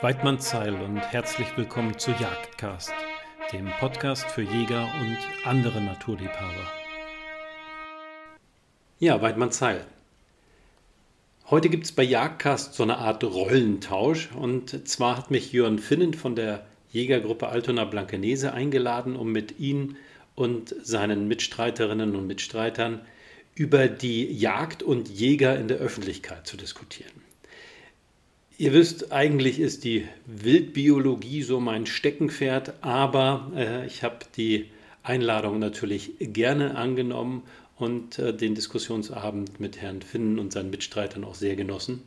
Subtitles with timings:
[0.00, 2.92] Weidmann Zeil und herzlich willkommen zu Jagdcast,
[3.52, 6.70] dem Podcast für Jäger und andere Naturliebhaber.
[9.00, 9.84] Ja, Weidmann Zeil.
[11.50, 16.14] Heute gibt es bei Jagdcast so eine Art Rollentausch und zwar hat mich Jörn Finnen
[16.14, 19.96] von der Jägergruppe Altona Blankenese eingeladen, um mit Ihnen
[20.36, 23.00] und seinen Mitstreiterinnen und Mitstreitern
[23.56, 27.27] über die Jagd und Jäger in der Öffentlichkeit zu diskutieren.
[28.60, 34.66] Ihr wisst, eigentlich ist die Wildbiologie so mein Steckenpferd, aber äh, ich habe die
[35.04, 37.44] Einladung natürlich gerne angenommen
[37.76, 42.02] und äh, den Diskussionsabend mit Herrn Finnen und seinen Mitstreitern auch sehr genossen.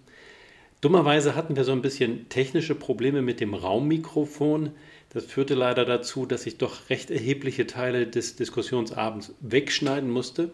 [0.81, 4.71] Dummerweise hatten wir so ein bisschen technische Probleme mit dem Raummikrofon.
[5.13, 10.51] Das führte leider dazu, dass ich doch recht erhebliche Teile des Diskussionsabends wegschneiden musste.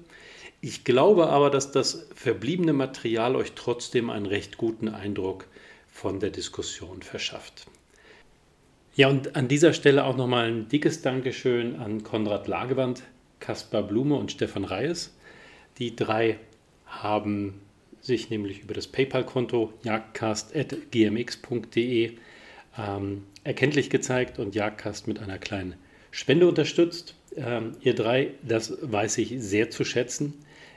[0.62, 5.48] Ich glaube aber, dass das verbliebene Material euch trotzdem einen recht guten Eindruck
[5.98, 7.66] von der Diskussion verschafft.
[8.96, 13.02] Ja, und an dieser Stelle auch nochmal ein dickes Dankeschön an Konrad Lagewand,
[13.40, 15.12] Kaspar Blume und Stefan Reyes.
[15.80, 16.38] Die drei
[16.86, 17.62] haben
[18.00, 22.12] sich nämlich über das PayPal-Konto jagdcast.gmx.de
[22.78, 25.78] ähm, erkenntlich gezeigt und Jagdcast mit einer kleinen
[26.12, 27.16] Spende unterstützt.
[27.36, 30.36] Ähm, ihr drei, das weiß ich sehr zu schätzen.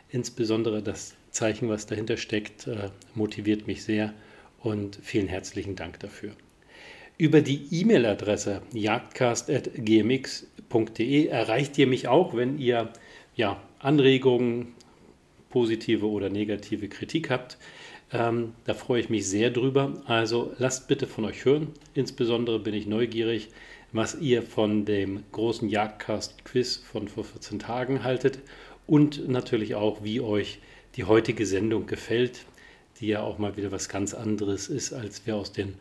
[0.09, 4.15] Insbesondere das Zeichen, was dahinter steckt, äh, motiviert mich sehr
[4.63, 6.33] und vielen herzlichen Dank dafür.
[7.19, 12.91] Über die E-Mail-Adresse jagdcast.gmx.de erreicht ihr mich auch, wenn ihr
[13.37, 14.75] ja, Anregungen,
[15.51, 17.59] positive oder negative Kritik habt.
[18.13, 20.03] Ähm, da freue ich mich sehr drüber.
[20.07, 21.69] Also lasst bitte von euch hören.
[21.95, 23.49] Insbesondere bin ich neugierig,
[23.93, 28.39] was ihr von dem großen Jagdcast-Quiz von vor 14 Tagen haltet
[28.87, 30.59] und natürlich auch, wie euch
[30.97, 32.45] die heutige Sendung gefällt
[33.01, 35.75] die ja auch mal wieder was ganz anderes ist, als wir aus den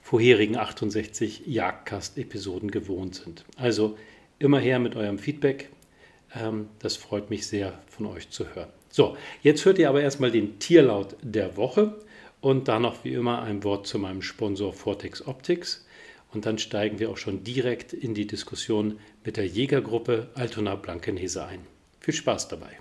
[0.00, 3.44] vorherigen 68 Jagdcast-Episoden gewohnt sind.
[3.56, 3.98] Also
[4.38, 5.70] immer her mit eurem Feedback.
[6.34, 8.70] Ähm, das freut mich sehr, von euch zu hören.
[8.88, 11.98] So, jetzt hört ihr aber erstmal den Tierlaut der Woche
[12.40, 15.86] und dann noch wie immer ein Wort zu meinem Sponsor Vortex Optics.
[16.32, 21.44] Und dann steigen wir auch schon direkt in die Diskussion mit der Jägergruppe Altona Blankenese
[21.44, 21.60] ein.
[21.98, 22.78] Viel Spaß dabei.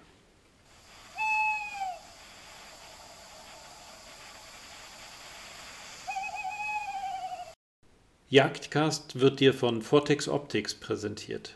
[8.31, 11.55] Jagdcast wird dir von Vortex Optics präsentiert.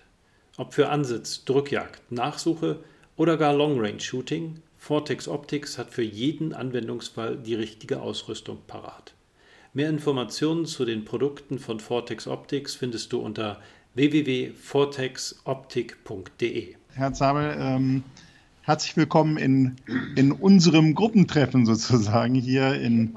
[0.58, 2.80] Ob für Ansitz, Drückjagd, Nachsuche
[3.16, 9.14] oder gar Long Range Shooting, Vortex Optics hat für jeden Anwendungsfall die richtige Ausrüstung parat.
[9.74, 13.62] Mehr Informationen zu den Produkten von Vortex Optics findest du unter
[13.94, 16.76] www.vortexoptik.de.
[16.96, 18.04] Herr Zabel, ähm,
[18.66, 19.76] herzlich willkommen in,
[20.16, 23.16] in unserem Gruppentreffen sozusagen hier in,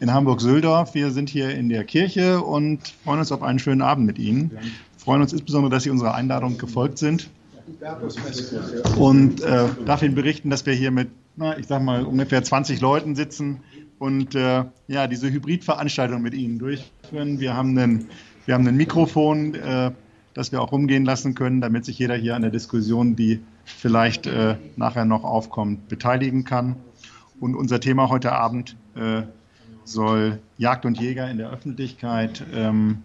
[0.00, 0.94] in Hamburg-Söldorf.
[0.94, 4.58] Wir sind hier in der Kirche und freuen uns auf einen schönen Abend mit Ihnen.
[4.96, 7.28] Freuen uns insbesondere, dass Sie unserer Einladung gefolgt sind.
[8.96, 12.80] Und äh, darf Ihnen berichten, dass wir hier mit, na, ich sag mal, ungefähr 20
[12.80, 13.60] Leuten sitzen
[13.98, 17.38] und äh, ja, diese Hybridveranstaltung mit Ihnen durchführen.
[17.38, 18.08] Wir haben einen,
[18.46, 19.90] wir haben ein Mikrofon, äh,
[20.32, 24.26] das wir auch rumgehen lassen können, damit sich jeder hier an der Diskussion, die vielleicht
[24.26, 26.76] äh, nachher noch aufkommt, beteiligen kann.
[27.40, 29.22] Und unser Thema heute Abend äh,
[29.84, 33.02] soll Jagd und Jäger in der Öffentlichkeit ähm,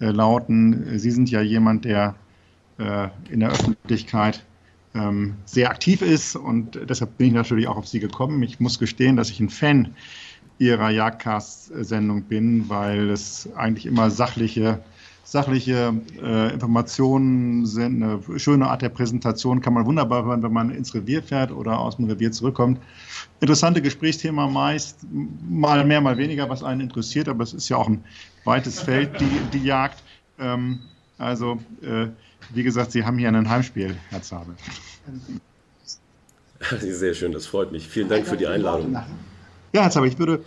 [0.00, 0.98] äh, lauten.
[0.98, 2.14] Sie sind ja jemand, der
[2.78, 4.44] äh, in der Öffentlichkeit
[4.94, 8.42] ähm, sehr aktiv ist und deshalb bin ich natürlich auch auf Sie gekommen.
[8.42, 9.94] Ich muss gestehen, dass ich ein Fan
[10.58, 14.80] Ihrer Jagdcast-Sendung bin, weil es eigentlich immer sachliche
[15.30, 20.70] sachliche äh, Informationen sind, eine schöne Art der Präsentation, kann man wunderbar hören, wenn man
[20.70, 22.80] ins Revier fährt oder aus dem Revier zurückkommt.
[23.40, 25.00] Interessante Gesprächsthema meist,
[25.46, 28.02] mal mehr, mal weniger, was einen interessiert, aber es ist ja auch ein
[28.44, 30.02] weites Feld, die, die Jagd.
[30.38, 30.78] Ähm,
[31.18, 32.06] also, äh,
[32.54, 34.54] wie gesagt, Sie haben hier ein Heimspiel, Herr Zabel.
[36.80, 37.86] Sehr schön, das freut mich.
[37.86, 38.94] Vielen Dank für die Einladung.
[38.94, 40.42] Ja, Herr Zabel, ich würde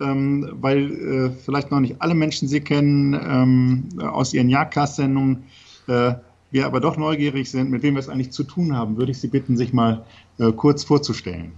[0.00, 5.44] ähm, weil äh, vielleicht noch nicht alle Menschen Sie kennen ähm, aus Ihren Jagdcast-Sendungen,
[5.86, 6.14] äh,
[6.50, 9.20] wir aber doch neugierig sind, mit wem wir es eigentlich zu tun haben, würde ich
[9.20, 10.04] Sie bitten, sich mal
[10.38, 11.52] äh, kurz vorzustellen.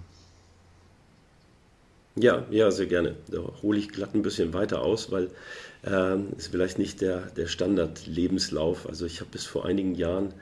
[2.18, 3.14] Ja, ja, sehr gerne.
[3.30, 5.28] Da hole ich glatt ein bisschen weiter aus, weil
[5.84, 8.88] ähm, ist vielleicht nicht der, der Standard-Lebenslauf.
[8.88, 10.32] Also ich habe bis vor einigen Jahren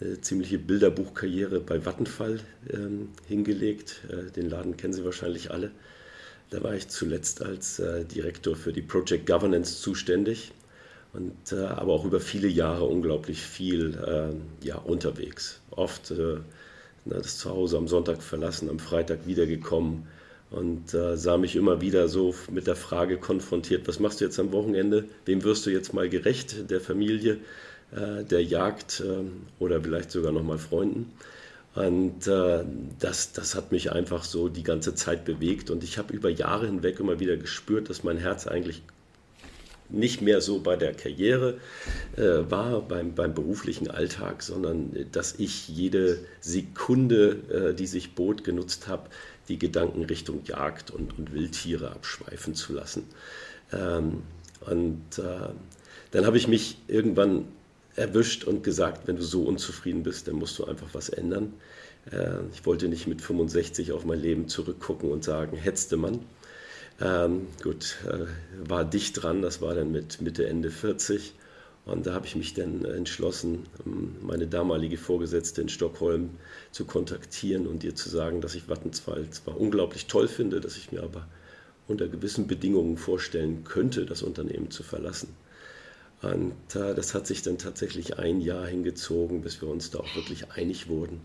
[0.00, 2.40] eine ziemliche Bilderbuchkarriere bei Vattenfall
[2.70, 4.02] ähm, hingelegt.
[4.10, 5.70] Äh, den Laden kennen Sie wahrscheinlich alle.
[6.54, 10.52] Da war ich zuletzt als äh, Direktor für die Project Governance zuständig
[11.12, 15.60] und äh, aber auch über viele Jahre unglaublich viel äh, ja, unterwegs.
[15.72, 16.36] Oft äh,
[17.06, 20.06] das Zuhause am Sonntag verlassen, am Freitag wiedergekommen
[20.52, 24.38] und äh, sah mich immer wieder so mit der Frage konfrontiert, was machst du jetzt
[24.38, 25.06] am Wochenende?
[25.24, 26.70] Wem wirst du jetzt mal gerecht?
[26.70, 27.38] Der Familie,
[27.90, 29.24] äh, der Jagd äh,
[29.58, 31.10] oder vielleicht sogar nochmal Freunden?
[31.74, 32.64] Und äh,
[33.00, 36.66] das, das hat mich einfach so die ganze Zeit bewegt und ich habe über Jahre
[36.66, 38.82] hinweg immer wieder gespürt, dass mein Herz eigentlich
[39.88, 41.58] nicht mehr so bei der Karriere
[42.16, 48.14] äh, war, beim, beim beruflichen Alltag, sondern äh, dass ich jede Sekunde, äh, die sich
[48.14, 49.10] bot, genutzt habe,
[49.48, 53.04] die Gedanken Richtung Jagd und, und Wildtiere abschweifen zu lassen.
[53.72, 54.22] Ähm,
[54.60, 55.52] und äh,
[56.12, 57.46] dann habe ich mich irgendwann
[57.96, 61.54] erwischt und gesagt, wenn du so unzufrieden bist, dann musst du einfach was ändern.
[62.10, 66.20] Äh, ich wollte nicht mit 65 auf mein Leben zurückgucken und sagen, hetzte man.
[67.00, 68.26] Ähm, gut, äh,
[68.68, 71.34] war dicht dran, das war dann mit Mitte, Ende 40.
[71.86, 76.30] Und da habe ich mich dann entschlossen, ähm, meine damalige Vorgesetzte in Stockholm
[76.72, 80.92] zu kontaktieren und ihr zu sagen, dass ich Vattenfall zwar unglaublich toll finde, dass ich
[80.92, 81.26] mir aber
[81.86, 85.28] unter gewissen Bedingungen vorstellen könnte, das Unternehmen zu verlassen.
[86.32, 90.16] Und äh, das hat sich dann tatsächlich ein Jahr hingezogen, bis wir uns da auch
[90.16, 91.20] wirklich einig wurden.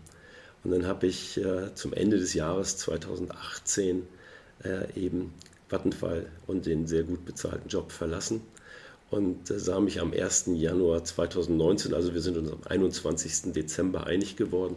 [0.62, 4.06] Und dann habe ich äh, zum Ende des Jahres 2018
[4.64, 5.32] äh, eben
[5.68, 8.42] Vattenfall und den sehr gut bezahlten Job verlassen
[9.10, 10.50] und sah mich am 1.
[10.54, 13.52] Januar 2019, also wir sind uns am 21.
[13.52, 14.76] Dezember einig geworden.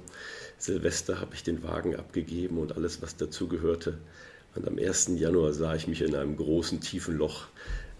[0.57, 3.99] Silvester habe ich den Wagen abgegeben und alles, was dazu gehörte.
[4.55, 5.11] Und am 1.
[5.15, 7.45] Januar sah ich mich in einem großen, tiefen Loch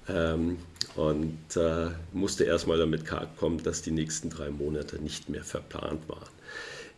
[0.08, 0.58] ähm,
[0.96, 3.04] und äh, musste erstmal damit
[3.38, 6.30] kommen, dass die nächsten drei Monate nicht mehr verplant waren.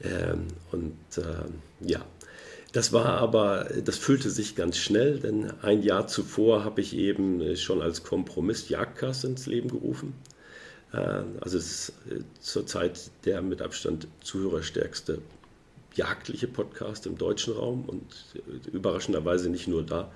[0.04, 2.06] Ähm, und äh, ja,
[2.74, 7.40] das war aber, das füllte sich ganz schnell, denn ein Jahr zuvor habe ich eben
[7.40, 10.14] äh, schon als Kompromiss Jagdcast ins Leben gerufen.
[10.92, 10.98] Äh,
[11.40, 15.20] also es ist äh, zurzeit der mit Abstand zuhörerstärkste
[15.94, 18.04] jagdliche Podcast im deutschen Raum und
[18.74, 20.12] überraschenderweise nicht nur da.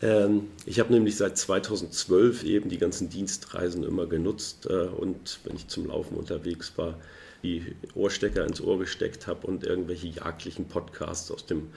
[0.00, 5.68] Ähm, ich habe nämlich seit 2012 eben die ganzen Dienstreisen immer genutzt und wenn ich
[5.68, 6.98] zum Laufen unterwegs war,
[7.42, 11.68] die Ohrstecker ins Ohr gesteckt habe und irgendwelche jagdlichen Podcasts aus dem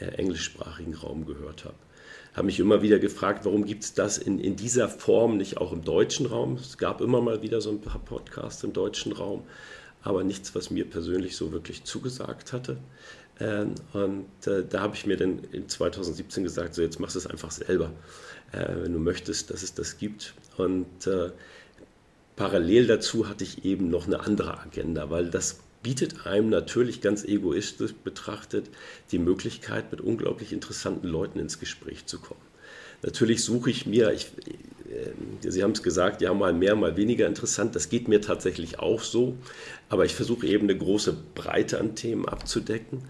[0.00, 1.76] äh, englischsprachigen Raum gehört habe.
[2.34, 5.72] Habe mich immer wieder gefragt, warum gibt es das in, in dieser Form nicht auch
[5.72, 6.54] im deutschen Raum?
[6.54, 9.44] Es gab immer mal wieder so ein paar Podcasts im deutschen Raum,
[10.02, 12.78] aber nichts, was mir persönlich so wirklich zugesagt hatte.
[13.42, 17.18] Ähm, und äh, da habe ich mir dann in 2017 gesagt, so jetzt machst du
[17.18, 17.90] es einfach selber,
[18.52, 20.34] äh, wenn du möchtest, dass es das gibt.
[20.56, 21.30] Und äh,
[22.36, 27.24] parallel dazu hatte ich eben noch eine andere Agenda, weil das bietet einem natürlich ganz
[27.24, 28.70] egoistisch betrachtet
[29.10, 32.40] die Möglichkeit, mit unglaublich interessanten Leuten ins Gespräch zu kommen.
[33.02, 34.28] Natürlich suche ich mir, ich,
[35.40, 37.74] Sie haben es gesagt, ja, mal mehr, mal weniger interessant.
[37.74, 39.36] Das geht mir tatsächlich auch so.
[39.88, 43.02] Aber ich versuche eben eine große Breite an Themen abzudecken.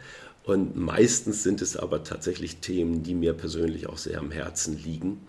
[0.44, 5.20] Und meistens sind es aber tatsächlich Themen, die mir persönlich auch sehr am Herzen liegen.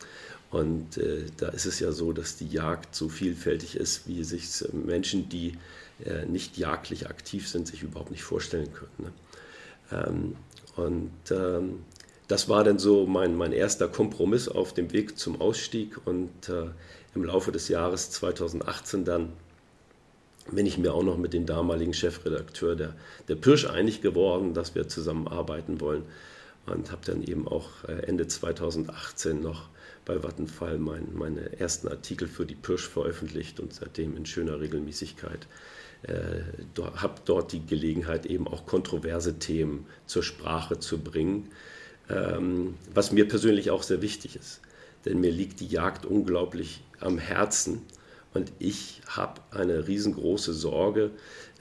[0.50, 4.48] Und äh, da ist es ja so, dass die Jagd so vielfältig ist, wie sich
[4.72, 5.58] Menschen, die
[6.06, 8.92] äh, nicht jagdlich aktiv sind, sich überhaupt nicht vorstellen können.
[9.00, 9.12] Ne?
[9.92, 10.36] Ähm,
[10.76, 11.80] und ähm,
[12.28, 15.98] das war dann so mein, mein erster Kompromiss auf dem Weg zum Ausstieg.
[16.06, 16.68] Und äh,
[17.16, 19.34] im Laufe des Jahres 2018 dann
[20.52, 22.96] bin ich mir auch noch mit dem damaligen Chefredakteur der,
[23.28, 26.04] der Pirsch einig geworden, dass wir zusammenarbeiten wollen.
[26.66, 29.70] Und habe dann eben auch äh, Ende 2018 noch
[30.06, 35.48] bei Vattenfall mein, meine ersten Artikel für die Pirsch veröffentlicht und seitdem in schöner Regelmäßigkeit
[36.04, 36.42] äh,
[36.96, 41.50] habe dort die Gelegenheit, eben auch kontroverse Themen zur Sprache zu bringen,
[42.08, 44.60] was mir persönlich auch sehr wichtig ist.
[45.06, 47.82] Denn mir liegt die Jagd unglaublich am Herzen
[48.34, 51.12] und ich habe eine riesengroße Sorge,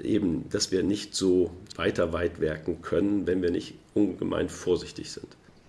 [0.03, 5.29] eben, dass wir nicht so weiter weit werken können, wenn wir nicht ungemein vorsichtig sind.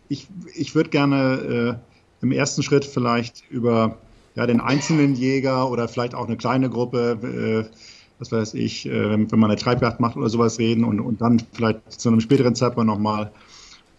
[0.10, 3.98] Ich, ich würde gerne äh im ersten Schritt vielleicht über
[4.36, 7.76] ja, den einzelnen Jäger oder vielleicht auch eine kleine Gruppe, äh,
[8.18, 11.44] was weiß ich, äh, wenn, man eine Treibjagd macht oder sowas reden und, und dann
[11.52, 13.32] vielleicht zu einem späteren Zeitpunkt nochmal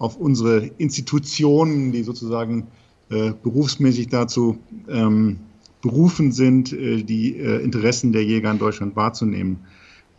[0.04, 2.66] auf unsere Institutionen, die sozusagen
[3.10, 4.58] äh, berufsmäßig dazu
[4.88, 5.38] ähm,
[5.80, 9.60] berufen sind, äh, die äh, Interessen der Jäger in Deutschland wahrzunehmen,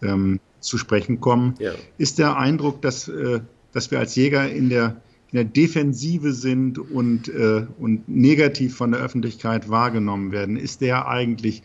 [0.01, 1.54] ähm, zu sprechen kommen.
[1.60, 1.74] Ja.
[2.00, 3.42] Ist der Eindruck, dass, äh,
[3.74, 5.01] dass wir als Jäger in der
[5.32, 10.56] in der Defensive sind und, äh, und negativ von der Öffentlichkeit wahrgenommen werden.
[10.56, 11.62] Ist der eigentlich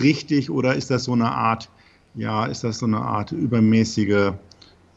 [0.00, 1.70] richtig oder ist das so eine Art,
[2.16, 4.32] ja, ist das so eine Art übermäßige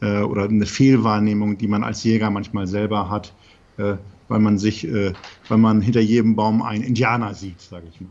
[0.06, 3.34] äh, oder eine Fehlwahrnehmung, die man als Jäger manchmal selber hat,
[3.78, 3.96] äh,
[4.28, 5.12] weil man sich, äh,
[5.48, 8.10] weil man hinter jedem Baum einen Indianer sieht, sage ich mal.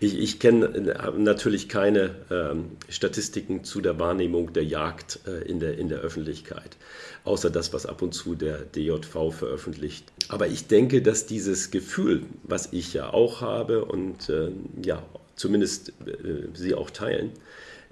[0.00, 0.68] Ich, ich kenne
[1.16, 6.76] natürlich keine ähm, Statistiken zu der Wahrnehmung der Jagd äh, in, der, in der Öffentlichkeit,
[7.22, 10.12] außer das, was ab und zu der DJV veröffentlicht.
[10.28, 14.50] Aber ich denke, dass dieses Gefühl, was ich ja auch habe und äh,
[14.82, 15.04] ja,
[15.36, 17.30] zumindest äh, Sie auch teilen,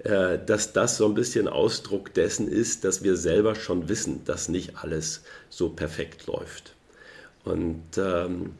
[0.03, 4.77] dass das so ein bisschen Ausdruck dessen ist, dass wir selber schon wissen, dass nicht
[4.77, 6.75] alles so perfekt läuft.
[7.43, 8.51] Und ähm,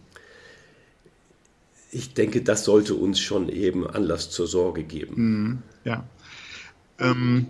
[1.92, 5.14] ich denke, das sollte uns schon eben Anlass zur Sorge geben.
[5.16, 6.04] Mhm, ja.
[7.00, 7.48] Ähm,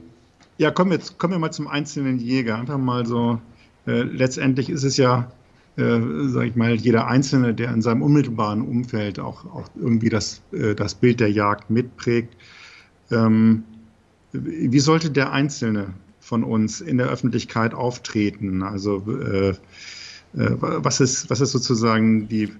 [0.57, 2.57] ja, kommen wir, jetzt, kommen wir mal zum einzelnen Jäger.
[2.57, 3.39] Einfach mal so,
[3.87, 5.31] äh, letztendlich ist es ja,
[5.77, 10.41] äh, sag ich mal, jeder Einzelne, der in seinem unmittelbaren Umfeld auch, auch irgendwie das,
[10.51, 12.35] äh, das Bild der Jagd mitprägt.
[13.11, 13.63] Ähm,
[14.31, 18.63] wie sollte der Einzelne von uns in der Öffentlichkeit auftreten?
[18.63, 19.55] Also äh, äh
[20.33, 22.51] was, ist, was ist sozusagen die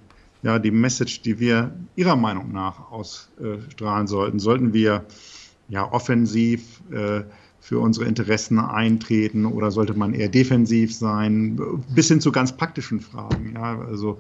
[0.44, 4.40] ja, die Message, die wir Ihrer Meinung nach ausstrahlen sollten?
[4.40, 5.06] Sollten wir
[5.70, 7.22] ja offensiv äh,
[7.60, 11.60] für unsere Interessen eintreten oder sollte man eher defensiv sein?
[11.94, 13.54] Bis hin zu ganz praktischen Fragen.
[13.56, 14.18] Ja, also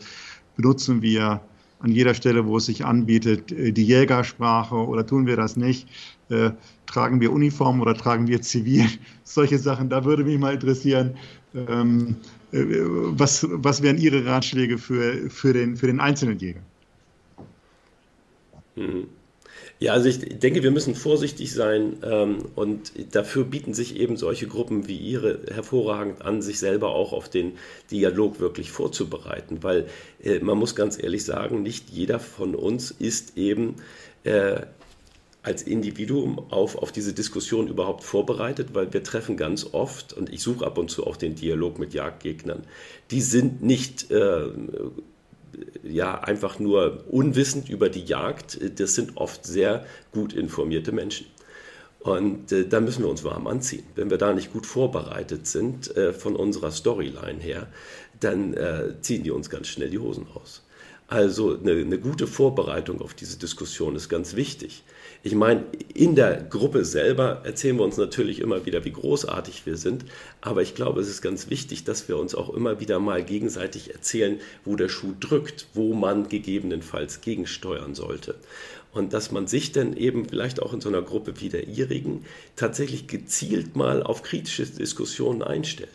[0.56, 1.42] benutzen wir
[1.80, 5.88] an jeder Stelle, wo es sich anbietet, äh, die Jägersprache oder tun wir das nicht?
[6.92, 8.86] Tragen wir Uniform oder tragen wir zivil?
[9.24, 11.16] Solche Sachen, da würde mich mal interessieren,
[11.56, 12.18] ähm,
[12.52, 16.62] äh, was, was wären Ihre Ratschläge für, für, den, für den einzelnen Jäger?
[18.76, 19.08] Mhm.
[19.80, 24.46] Ja, also ich denke, wir müssen vorsichtig sein ähm, und dafür bieten sich eben solche
[24.48, 27.54] Gruppen wie Ihre hervorragend an, sich selber auch auf den
[27.90, 29.88] Dialog wirklich vorzubereiten, weil
[30.24, 33.78] äh, man muss ganz ehrlich sagen, nicht jeder von uns ist eben
[34.24, 34.62] äh,
[35.44, 40.44] als Individuum auf, auf diese Diskussion überhaupt vorbereitet, weil wir treffen ganz oft, und ich
[40.44, 42.64] suche ab und zu auch den Dialog mit Jagdgegnern,
[43.10, 44.50] die sind nicht äh,
[45.84, 51.26] ja, einfach nur unwissend über die Jagd, das sind oft sehr gut informierte Menschen.
[52.00, 53.84] Und äh, da müssen wir uns warm anziehen.
[53.96, 57.68] Wenn wir da nicht gut vorbereitet sind äh, von unserer Storyline her,
[58.20, 60.64] dann äh, ziehen die uns ganz schnell die Hosen aus.
[61.08, 64.84] Also eine, eine gute Vorbereitung auf diese Diskussion ist ganz wichtig.
[65.24, 69.78] Ich meine, in der Gruppe selber erzählen wir uns natürlich immer wieder, wie großartig wir
[69.78, 70.04] sind,
[70.42, 73.94] aber ich glaube, es ist ganz wichtig, dass wir uns auch immer wieder mal gegenseitig
[73.94, 78.34] erzählen, wo der Schuh drückt, wo man gegebenenfalls gegensteuern sollte.
[78.94, 82.26] Und dass man sich dann eben vielleicht auch in so einer Gruppe wie der ihrigen
[82.56, 85.90] tatsächlich gezielt mal auf kritische Diskussionen einstellt.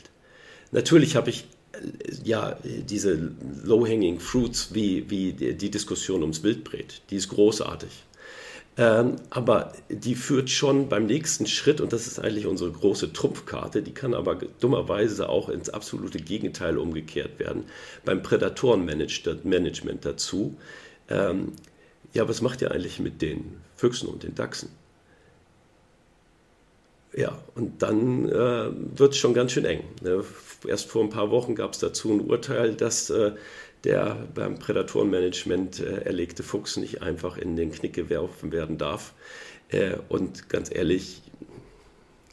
[0.71, 1.78] Natürlich habe ich äh,
[2.23, 3.33] ja, diese
[3.64, 7.90] low-hanging fruits wie, wie die Diskussion ums Wildbret, die ist großartig.
[8.78, 13.83] Ähm, aber die führt schon beim nächsten Schritt, und das ist eigentlich unsere große Trumpfkarte,
[13.83, 17.64] die kann aber dummerweise auch ins absolute Gegenteil umgekehrt werden,
[18.04, 20.56] beim Prädatorenmanagement dazu.
[21.09, 21.52] Ähm,
[22.12, 24.68] ja, was macht ihr eigentlich mit den Füchsen und den Dachsen?
[27.14, 28.68] Ja, und dann äh,
[28.99, 29.85] wird es schon ganz schön eng.
[30.02, 30.23] Ne?
[30.66, 33.33] Erst vor ein paar Wochen gab es dazu ein Urteil, dass äh,
[33.85, 39.14] der beim Prädatorenmanagement äh, erlegte Fuchs nicht einfach in den Knick geworfen werden darf.
[39.68, 41.23] Äh, und ganz ehrlich,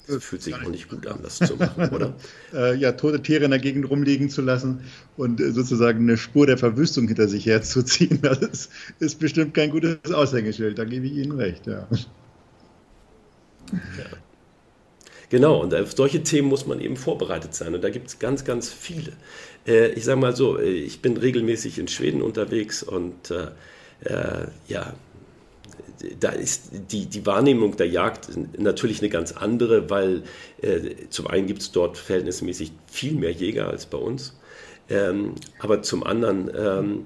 [0.07, 2.13] es fühlt sich auch nicht gut an, das zu machen, oder?
[2.53, 4.81] äh, ja, tote Tiere in der Gegend rumliegen zu lassen
[5.15, 10.11] und sozusagen eine Spur der Verwüstung hinter sich herzuziehen, das ist, ist bestimmt kein gutes
[10.11, 11.87] Aushängeschild, da gebe ich Ihnen recht, ja.
[13.71, 13.77] ja.
[15.33, 17.73] Genau, und auf solche Themen muss man eben vorbereitet sein.
[17.73, 19.13] Und da gibt es ganz, ganz viele.
[19.67, 23.47] Äh, ich sage mal so, äh, ich bin regelmäßig in Schweden unterwegs und äh,
[24.05, 24.93] äh, ja,
[26.19, 30.23] da ist die, die Wahrnehmung der Jagd natürlich eine ganz andere, weil
[30.61, 34.35] äh, zum einen gibt es dort verhältnismäßig viel mehr Jäger als bei uns.
[34.89, 37.05] Ähm, aber zum anderen ähm,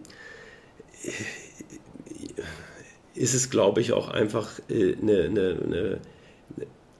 [3.14, 6.00] ist es, glaube ich, auch einfach äh, eine, eine, eine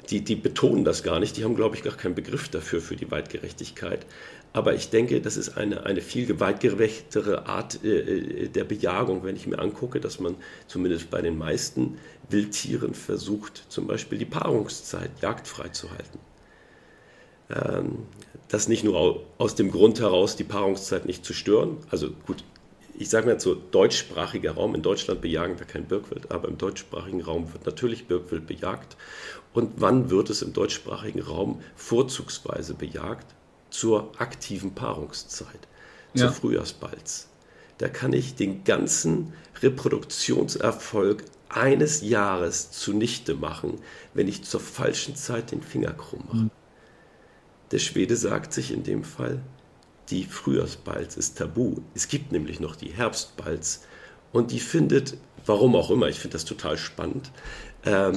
[0.10, 2.96] die, die betonen das gar nicht, die haben, glaube ich, gar keinen Begriff dafür, für
[2.96, 4.06] die Weitgerechtigkeit.
[4.54, 9.36] Aber ich denke, das ist eine, eine viel weitgerechtere Art äh, äh, der Bejagung, wenn
[9.36, 10.36] ich mir angucke, dass man
[10.68, 12.00] zumindest bei den meisten
[12.30, 16.20] Wildtieren versucht, zum Beispiel die Paarungszeit jagdfrei zu halten.
[17.50, 18.00] Ähm,
[18.48, 21.78] das nicht nur aus dem Grund heraus, die Paarungszeit nicht zu stören.
[21.90, 22.44] Also gut,
[22.98, 24.74] ich sage mal so, deutschsprachiger Raum.
[24.74, 28.98] In Deutschland bejagen wir kein Birkwild, aber im deutschsprachigen Raum wird natürlich Birkwild bejagt.
[29.54, 33.37] Und wann wird es im deutschsprachigen Raum vorzugsweise bejagt?
[33.78, 35.68] Zur aktiven Paarungszeit,
[36.16, 36.32] zur ja.
[36.32, 37.28] Frühjahrsbalz.
[37.78, 43.80] Da kann ich den ganzen Reproduktionserfolg eines Jahres zunichte machen,
[44.16, 46.38] wenn ich zur falschen Zeit den Finger krumm mache.
[46.38, 46.52] Mhm.
[47.70, 49.44] Der Schwede sagt sich in dem Fall,
[50.10, 51.76] die Frühjahrsbalz ist tabu.
[51.94, 53.84] Es gibt nämlich noch die Herbstbalz
[54.32, 57.32] und die findet, warum auch immer, ich finde das total spannend,
[57.86, 58.16] ähm,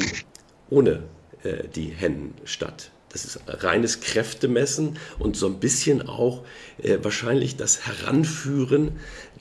[0.71, 1.03] ohne
[1.43, 2.93] äh, die Hennen statt.
[3.13, 6.45] Das ist reines Kräftemessen und so ein bisschen auch
[6.83, 8.93] äh, wahrscheinlich das Heranführen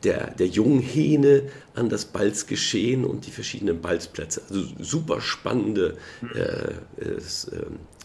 [0.03, 1.43] der, der jungen Hähne
[1.75, 4.41] an das Balzgeschehen und die verschiedenen Balzplätze.
[4.49, 5.97] Also super spannende
[6.33, 7.19] äh, äh,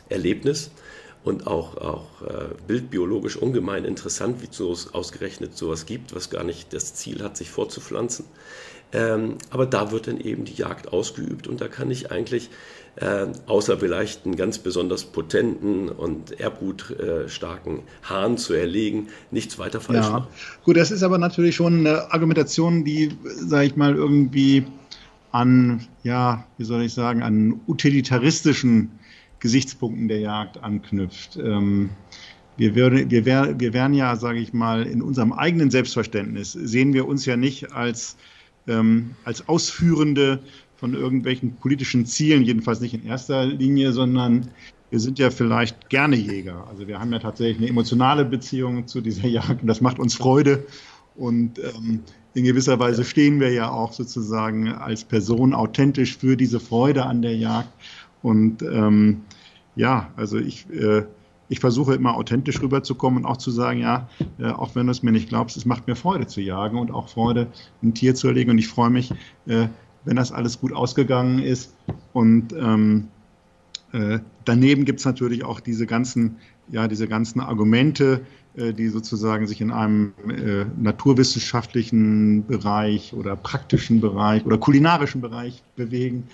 [0.08, 0.70] Erlebnis
[1.24, 6.72] und auch, auch äh, bildbiologisch ungemein interessant, wie es ausgerechnet sowas gibt, was gar nicht
[6.74, 8.26] das Ziel hat, sich fortzupflanzen.
[8.92, 12.50] Ähm, aber da wird dann eben die Jagd ausgeübt und da kann ich eigentlich
[12.96, 19.80] äh, außer vielleicht einen ganz besonders potenten und erbgutstarken äh, Hahn zu erlegen, nichts weiter
[19.80, 20.10] falsch ja.
[20.10, 20.26] machen.
[20.64, 24.64] Gut, das ist aber natürlich schon eine Argumentation, die, sage ich mal, irgendwie
[25.32, 28.92] an, ja, wie soll ich sagen, an utilitaristischen
[29.40, 31.36] Gesichtspunkten der Jagd anknüpft.
[31.36, 31.90] Ähm,
[32.56, 36.92] wir, würde, wir, wär, wir wären ja, sage ich mal, in unserem eigenen Selbstverständnis, sehen
[36.92, 38.16] wir uns ja nicht als,
[38.68, 40.38] ähm, als Ausführende
[40.76, 44.48] von irgendwelchen politischen Zielen, jedenfalls nicht in erster Linie, sondern
[44.90, 46.66] wir sind ja vielleicht gerne Jäger.
[46.68, 50.14] Also wir haben ja tatsächlich eine emotionale Beziehung zu dieser Jagd und das macht uns
[50.14, 50.66] Freude.
[51.16, 52.00] Und ähm,
[52.34, 57.22] in gewisser Weise stehen wir ja auch sozusagen als Person authentisch für diese Freude an
[57.22, 57.70] der Jagd.
[58.22, 59.22] Und ähm,
[59.76, 61.04] ja, also ich, äh,
[61.48, 65.02] ich versuche immer authentisch rüberzukommen und auch zu sagen, ja, äh, auch wenn du es
[65.02, 67.48] mir nicht glaubst, es macht mir Freude zu jagen und auch Freude,
[67.82, 68.50] ein Tier zu erlegen.
[68.50, 69.12] Und ich freue mich,
[69.46, 69.68] äh,
[70.04, 71.74] wenn das alles gut ausgegangen ist.
[72.12, 73.08] Und ähm,
[73.92, 76.36] äh, daneben gibt es natürlich auch diese ganzen,
[76.70, 78.20] ja, diese ganzen Argumente,
[78.56, 85.62] äh, die sozusagen sich in einem äh, naturwissenschaftlichen Bereich oder praktischen Bereich oder kulinarischen Bereich
[85.76, 86.24] bewegen.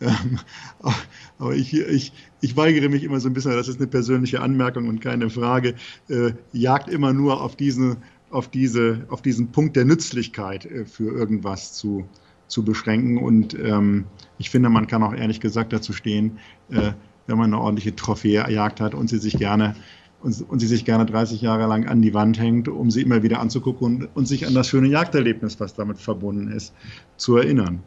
[0.00, 0.38] Ähm,
[1.38, 4.88] aber ich, ich, ich weigere mich immer so ein bisschen, das ist eine persönliche Anmerkung
[4.88, 5.74] und keine Frage,
[6.08, 7.96] äh, jagt immer nur auf diesen,
[8.30, 12.06] auf, diese, auf diesen Punkt der Nützlichkeit äh, für irgendwas zu,
[12.46, 13.18] zu beschränken.
[13.18, 14.04] Und ähm,
[14.38, 16.38] ich finde, man kann auch ehrlich gesagt dazu stehen,
[16.70, 16.92] äh,
[17.26, 19.74] wenn man eine ordentliche Trophäe erjagt hat und sie sich gerne
[20.22, 23.22] und, und, sie sich gerne 30 Jahre lang an die Wand hängt, um sie immer
[23.22, 26.72] wieder anzugucken und, und sich an das schöne Jagderlebnis, was damit verbunden ist,
[27.16, 27.82] zu erinnern.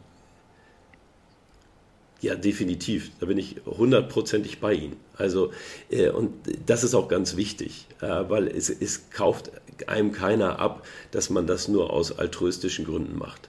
[2.20, 3.12] Ja, definitiv.
[3.18, 4.96] Da bin ich hundertprozentig bei Ihnen.
[5.16, 5.52] Also,
[5.90, 6.32] äh, und
[6.66, 9.50] das ist auch ganz wichtig, äh, weil es, es kauft
[9.86, 13.48] einem keiner ab, dass man das nur aus altruistischen Gründen macht.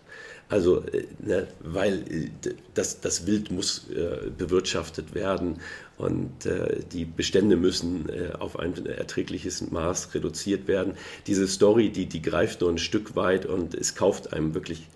[0.52, 2.30] Also, äh, ne, weil äh,
[2.74, 5.62] das, das Wild muss äh, bewirtschaftet werden
[5.98, 10.96] und äh, die Bestände müssen äh, auf ein erträgliches Maß reduziert werden.
[11.26, 14.88] Diese Story, die, die greift nur ein Stück weit und es kauft einem wirklich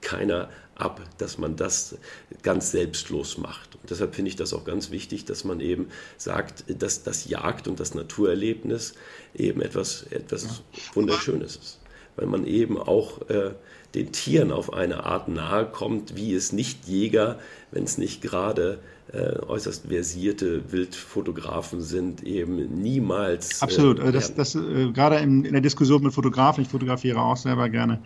[0.00, 1.98] keiner ab, dass man das
[2.42, 3.74] ganz selbstlos macht.
[3.74, 7.66] Und deshalb finde ich das auch ganz wichtig, dass man eben sagt, dass das Jagd
[7.66, 8.94] und das Naturerlebnis
[9.34, 10.62] eben etwas, etwas
[10.94, 11.80] Wunderschönes ist.
[12.14, 13.54] Weil man eben auch äh,
[13.94, 17.38] den Tieren auf eine Art nahe kommt, wie es Nichtjäger,
[17.72, 18.78] wenn es nicht gerade
[19.12, 23.60] äh, äußerst versierte Wildfotografen sind, eben niemals.
[23.60, 27.20] Äh, Absolut, äh, das, das äh, gerade in, in, der Diskussion mit Fotografen, ich fotografiere
[27.20, 28.00] auch selber gerne,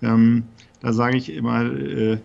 [0.00, 0.44] ähm,
[0.80, 2.18] da sage ich immer, äh,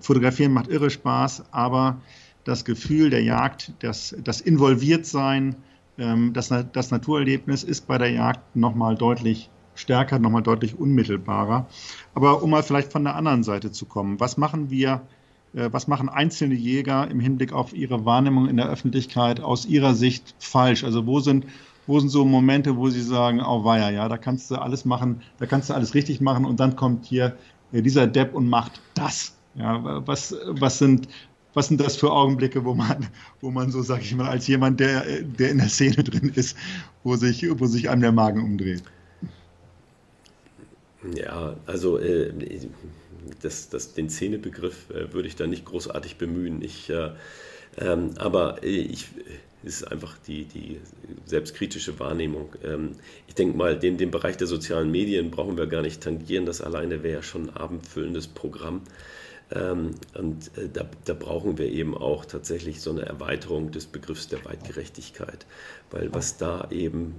[0.00, 2.00] fotografieren macht irre Spaß, aber
[2.44, 5.56] das Gefühl der Jagd, das, das Involviertsein,
[5.98, 11.66] ähm, das, das Naturerlebnis ist bei der Jagd nochmal deutlich stärker, nochmal deutlich unmittelbarer.
[12.14, 15.02] Aber um mal vielleicht von der anderen Seite zu kommen, was machen wir,
[15.54, 19.94] äh, was machen einzelne Jäger im Hinblick auf ihre Wahrnehmung in der Öffentlichkeit aus ihrer
[19.94, 20.84] Sicht falsch?
[20.84, 21.46] Also wo sind,
[21.86, 25.22] wo sind so Momente, wo sie sagen, oh weia, ja, da kannst du alles machen,
[25.38, 27.36] da kannst du alles richtig machen und dann kommt hier
[27.72, 29.34] äh, dieser Depp und macht das.
[29.54, 31.08] Ja, was, was sind,
[31.54, 33.06] was sind das für Augenblicke, wo man,
[33.40, 36.56] wo man so, sag ich mal, als jemand, der, der in der Szene drin ist,
[37.02, 38.82] wo sich, wo sich einem der Magen umdreht?
[41.14, 42.32] Ja, also äh,
[43.40, 46.62] das, das, den Szenebegriff äh, würde ich da nicht großartig bemühen.
[46.62, 47.10] Ich, äh,
[47.78, 49.08] ähm, aber äh, ich,
[49.64, 50.80] es ist einfach die, die
[51.24, 52.54] selbstkritische Wahrnehmung.
[52.64, 52.92] Ähm,
[53.26, 56.46] ich denke mal, den, den Bereich der sozialen Medien brauchen wir gar nicht tangieren.
[56.46, 58.82] Das alleine wäre ja schon ein abendfüllendes Programm.
[59.50, 64.28] Ähm, und äh, da, da, brauchen wir eben auch tatsächlich so eine Erweiterung des Begriffs
[64.28, 65.46] der Weitgerechtigkeit,
[65.90, 67.14] weil was da eben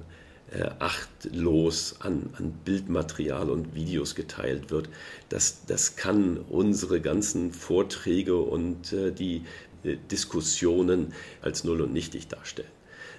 [0.52, 4.90] äh, achtlos an, an, Bildmaterial und Videos geteilt wird.
[5.30, 9.44] Das, das kann unsere ganzen Vorträge und äh, die
[9.84, 12.70] äh, Diskussionen als null und nichtig darstellen.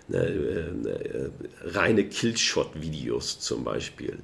[0.09, 1.31] Ne, äh, äh,
[1.63, 4.19] reine Killshot-Videos zum Beispiel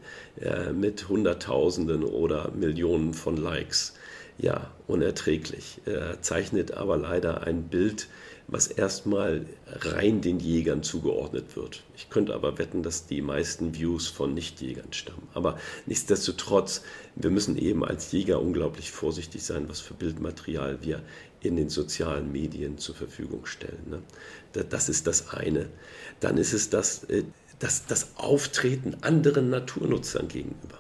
[0.75, 3.95] mit Hunderttausenden oder Millionen von Likes
[4.37, 5.81] ja, unerträglich.
[5.87, 8.09] Er zeichnet aber leider ein Bild,
[8.49, 11.83] was erstmal rein den Jägern zugeordnet wird.
[11.97, 15.27] Ich könnte aber wetten, dass die meisten Views von Nichtjägern stammen.
[15.35, 16.83] Aber nichtsdestotrotz,
[17.17, 21.03] wir müssen eben als Jäger unglaublich vorsichtig sein, was für Bildmaterial wir
[21.41, 23.83] in den sozialen Medien zur Verfügung stellen.
[23.91, 24.03] Ne?
[24.65, 25.69] Das ist das eine.
[26.21, 27.25] Dann ist es das, äh,
[27.59, 30.79] das, das Auftreten anderen Naturnutzern gegenüber.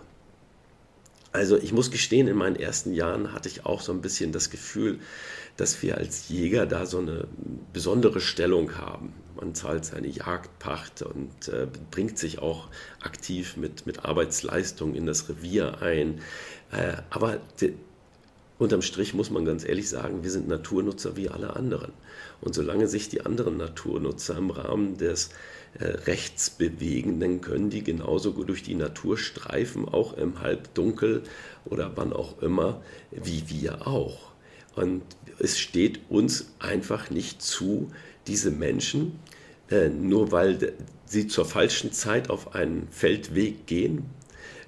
[1.33, 4.48] Also ich muss gestehen, in meinen ersten Jahren hatte ich auch so ein bisschen das
[4.48, 5.00] Gefühl,
[5.57, 7.27] dass wir als Jäger da so eine
[7.73, 9.14] besondere Stellung haben.
[9.37, 12.69] Man zahlt seine Jagdpacht und äh, bringt sich auch
[13.03, 16.21] aktiv mit, mit Arbeitsleistung in das Revier ein.
[16.73, 17.75] Äh, aber de,
[18.59, 21.92] unterm Strich muss man ganz ehrlich sagen, wir sind Naturnutzer wie alle anderen.
[22.40, 25.31] Und solange sich die anderen Naturnutzer im Rahmen des
[25.79, 31.23] äh, rechts bewegen, dann können die genauso gut durch die Natur streifen, auch im Halbdunkel
[31.66, 34.36] oder wann auch immer, wie wir auch.
[34.77, 35.03] Und
[35.39, 37.91] es steht uns einfach nicht zu,
[38.27, 39.19] diese Menschen,
[39.71, 40.75] äh, nur weil
[41.07, 44.05] sie zur falschen Zeit auf einen Feldweg gehen,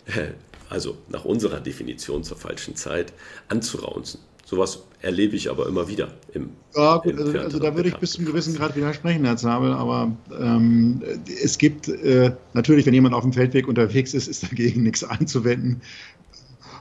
[0.07, 0.33] äh,
[0.69, 3.13] also nach unserer Definition zur falschen Zeit,
[3.49, 4.21] anzuraunzen.
[4.45, 6.51] Sowas erlebe ich aber immer wieder im.
[6.75, 10.17] Ja, gut, also, also, da würde ich bis zum gewissen Grad widersprechen, Herr Zabel, aber
[10.39, 11.03] ähm,
[11.43, 15.83] es gibt äh, natürlich, wenn jemand auf dem Feldweg unterwegs ist, ist dagegen nichts einzuwenden.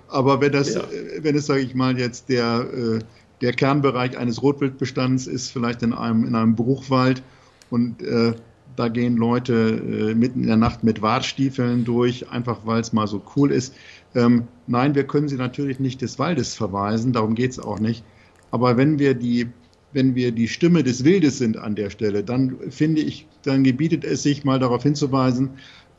[0.10, 0.82] Aber wenn das, ja.
[0.82, 3.00] Äh, wenn es, sage ich mal, jetzt der, äh,
[3.42, 7.22] der Kernbereich eines Rotwildbestands ist, vielleicht in einem, in einem Bruchwald
[7.70, 8.34] und äh,
[8.76, 13.08] da gehen Leute äh, mitten in der Nacht mit Wartstiefeln durch, einfach weil es mal
[13.08, 13.74] so cool ist.
[14.14, 18.04] Ähm, nein, wir können sie natürlich nicht des Waldes verweisen, darum geht es auch nicht.
[18.52, 19.48] Aber wenn wir die
[19.94, 24.04] wenn wir die Stimme des Wildes sind an der Stelle, dann finde ich, dann gebietet
[24.04, 25.52] es sich mal darauf hinzuweisen,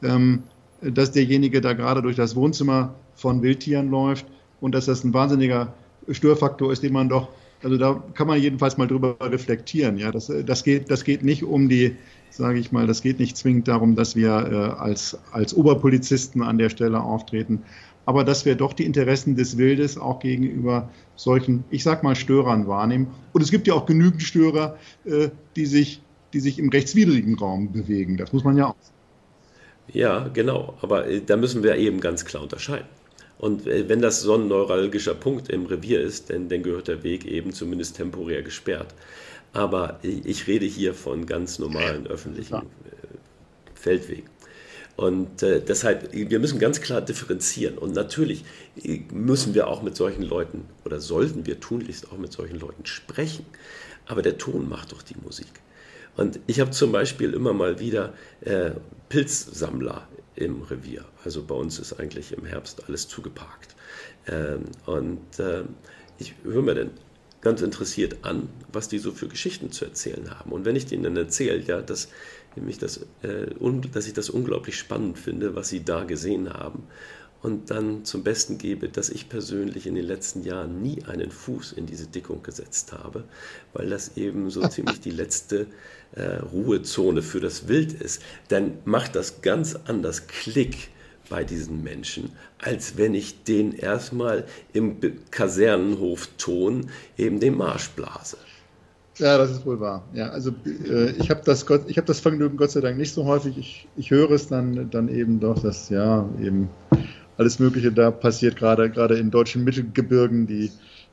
[0.02, 0.42] ähm,
[0.82, 4.26] dass derjenige da gerade durch das Wohnzimmer von Wildtieren läuft
[4.60, 5.74] und dass das ein wahnsinniger
[6.08, 7.28] Störfaktor ist, den man doch,
[7.62, 9.98] also da kann man jedenfalls mal drüber reflektieren.
[9.98, 11.96] Ja, das, das geht, das geht nicht um die,
[12.30, 16.58] sage ich mal, das geht nicht zwingend darum, dass wir äh, als, als Oberpolizisten an
[16.58, 17.64] der Stelle auftreten,
[18.06, 22.68] aber dass wir doch die Interessen des Wildes auch gegenüber solchen, ich sag mal, Störern
[22.68, 23.08] wahrnehmen.
[23.32, 26.00] Und es gibt ja auch genügend Störer, äh, die, sich,
[26.32, 28.16] die sich im rechtswidrigen Raum bewegen.
[28.16, 28.76] Das muss man ja auch.
[29.92, 30.74] Ja, genau.
[30.80, 32.86] Aber äh, da müssen wir eben ganz klar unterscheiden.
[33.38, 37.02] Und äh, wenn das so ein neuralgischer Punkt im Revier ist, dann, dann gehört der
[37.02, 38.94] Weg eben zumindest temporär gesperrt.
[39.52, 42.62] Aber ich rede hier von ganz normalen öffentlichen ja.
[43.74, 44.28] Feldwegen.
[44.96, 47.78] Und äh, deshalb, wir müssen ganz klar differenzieren.
[47.78, 48.44] Und natürlich
[48.82, 52.84] äh, müssen wir auch mit solchen Leuten oder sollten wir tunlichst auch mit solchen Leuten
[52.84, 53.46] sprechen.
[54.06, 55.46] Aber der Ton macht doch die Musik.
[56.16, 58.72] Und ich habe zum Beispiel immer mal wieder äh,
[59.08, 61.04] Pilzsammler im Revier.
[61.24, 63.74] Also bei uns ist eigentlich im Herbst alles zugeparkt.
[64.26, 65.64] Ähm, und äh,
[66.18, 66.90] ich höre mir dann
[67.40, 70.52] ganz interessiert an, was die so für Geschichten zu erzählen haben.
[70.52, 72.08] Und wenn ich denen dann erzähle, ja, dass
[72.56, 73.46] nämlich das, äh,
[73.92, 76.84] dass ich das unglaublich spannend finde, was Sie da gesehen haben.
[77.40, 81.72] Und dann zum Besten gebe, dass ich persönlich in den letzten Jahren nie einen Fuß
[81.72, 83.24] in diese Dickung gesetzt habe,
[83.72, 85.68] weil das eben so ziemlich die letzte
[86.12, 88.22] äh, Ruhezone für das Wild ist.
[88.48, 90.90] Dann macht das ganz anders Klick
[91.28, 94.96] bei diesen Menschen, als wenn ich den erstmal im
[95.30, 98.38] Kasernenhofton eben den Marsch blase.
[99.18, 100.04] Ja, das ist wohl wahr.
[100.14, 103.58] Ja, also äh, ich habe das, hab das Vergnügen Gott sei Dank nicht so häufig.
[103.58, 106.70] Ich, ich höre es dann, dann eben doch, dass ja eben
[107.36, 110.70] alles Mögliche da passiert, gerade, gerade in deutschen Mittelgebirgen, die,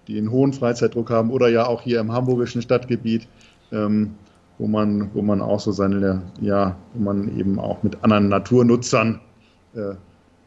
[0.08, 3.28] die einen hohen Freizeitdruck haben oder ja auch hier im hamburgischen Stadtgebiet,
[3.72, 4.16] ähm,
[4.58, 9.20] wo, man, wo man auch so seine, ja, wo man eben auch mit anderen Naturnutzern
[9.76, 9.96] äh,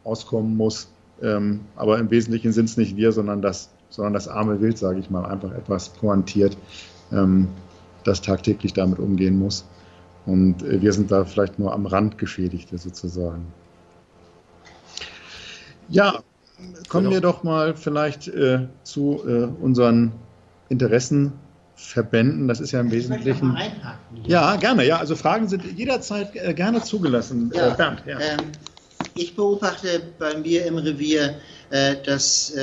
[0.03, 0.91] auskommen muss.
[1.21, 4.99] Ähm, aber im Wesentlichen sind es nicht wir, sondern das, sondern das arme Wild, sage
[4.99, 6.57] ich mal, einfach etwas pointiert
[7.11, 7.47] ähm,
[8.03, 9.65] das tagtäglich damit umgehen muss.
[10.25, 13.45] Und äh, wir sind da vielleicht nur am Rand Geschädigte sozusagen.
[15.89, 16.19] Ja,
[16.87, 20.11] kommen wir doch mal vielleicht äh, zu äh, unseren
[21.79, 22.47] Interessenverbänden.
[22.47, 23.57] Das ist ja im Wesentlichen.
[24.25, 24.85] Ja, gerne.
[24.85, 27.51] Ja, also Fragen sind jederzeit äh, gerne zugelassen.
[27.53, 28.19] Ja, äh, Bernd, ja.
[28.19, 28.51] Ähm,
[29.15, 31.35] ich beobachte bei mir im Revier,
[31.69, 32.53] äh, dass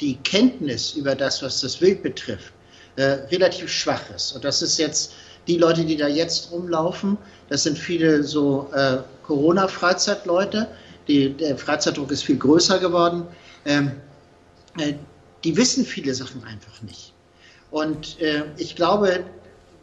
[0.00, 2.52] die Kenntnis über das, was das Wild betrifft,
[2.96, 4.32] äh, relativ schwach ist.
[4.32, 5.14] Und das ist jetzt
[5.46, 7.16] die Leute, die da jetzt rumlaufen,
[7.48, 10.68] das sind viele so äh, Corona-Freizeitleute.
[11.08, 13.26] der Freizeitdruck ist viel größer geworden.
[13.64, 13.92] Ähm,
[14.78, 14.94] äh,
[15.42, 17.14] die wissen viele Sachen einfach nicht.
[17.70, 19.24] Und äh, ich glaube,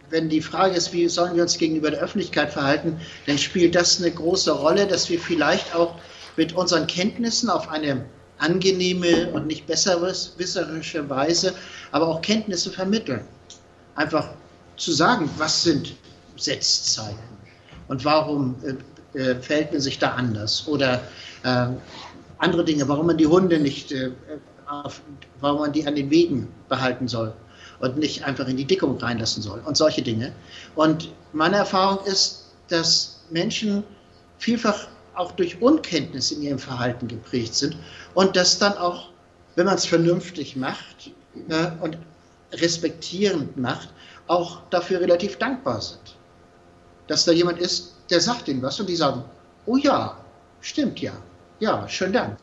[0.10, 4.00] wenn die Frage ist, wie sollen wir uns gegenüber der Öffentlichkeit verhalten, dann spielt das
[4.00, 5.96] eine große Rolle, dass wir vielleicht auch
[6.38, 8.06] mit unseren Kenntnissen auf eine
[8.38, 11.54] angenehme und nicht besserwisserische Weise,
[11.92, 13.22] aber auch Kenntnisse vermitteln.
[13.96, 14.30] Einfach
[14.78, 15.96] zu sagen, was sind
[16.36, 17.18] Setzzeiten
[17.88, 18.56] und warum
[19.14, 21.02] äh, äh, verhält man sich da anders oder
[21.44, 21.68] äh,
[22.40, 24.12] andere Dinge, warum man die Hunde nicht, äh,
[24.68, 25.02] auf,
[25.40, 27.34] warum man die an den Wegen behalten soll
[27.86, 30.32] und nicht einfach in die Dickung reinlassen soll und solche Dinge.
[30.76, 33.84] Und meine Erfahrung ist, dass Menschen
[34.40, 37.78] vielfach auch durch Unkenntnis in ihrem Verhalten geprägt sind
[38.14, 39.10] und das dann auch,
[39.56, 41.12] wenn man es vernünftig macht
[41.50, 41.98] äh, und
[42.52, 43.90] respektierend macht,
[44.28, 46.18] auch dafür relativ dankbar sind.
[47.08, 49.24] Dass da jemand ist, der sagt ihnen was und die sagen,
[49.66, 50.18] oh ja,
[50.62, 51.14] stimmt ja,
[51.60, 52.38] ja, schönen Dank.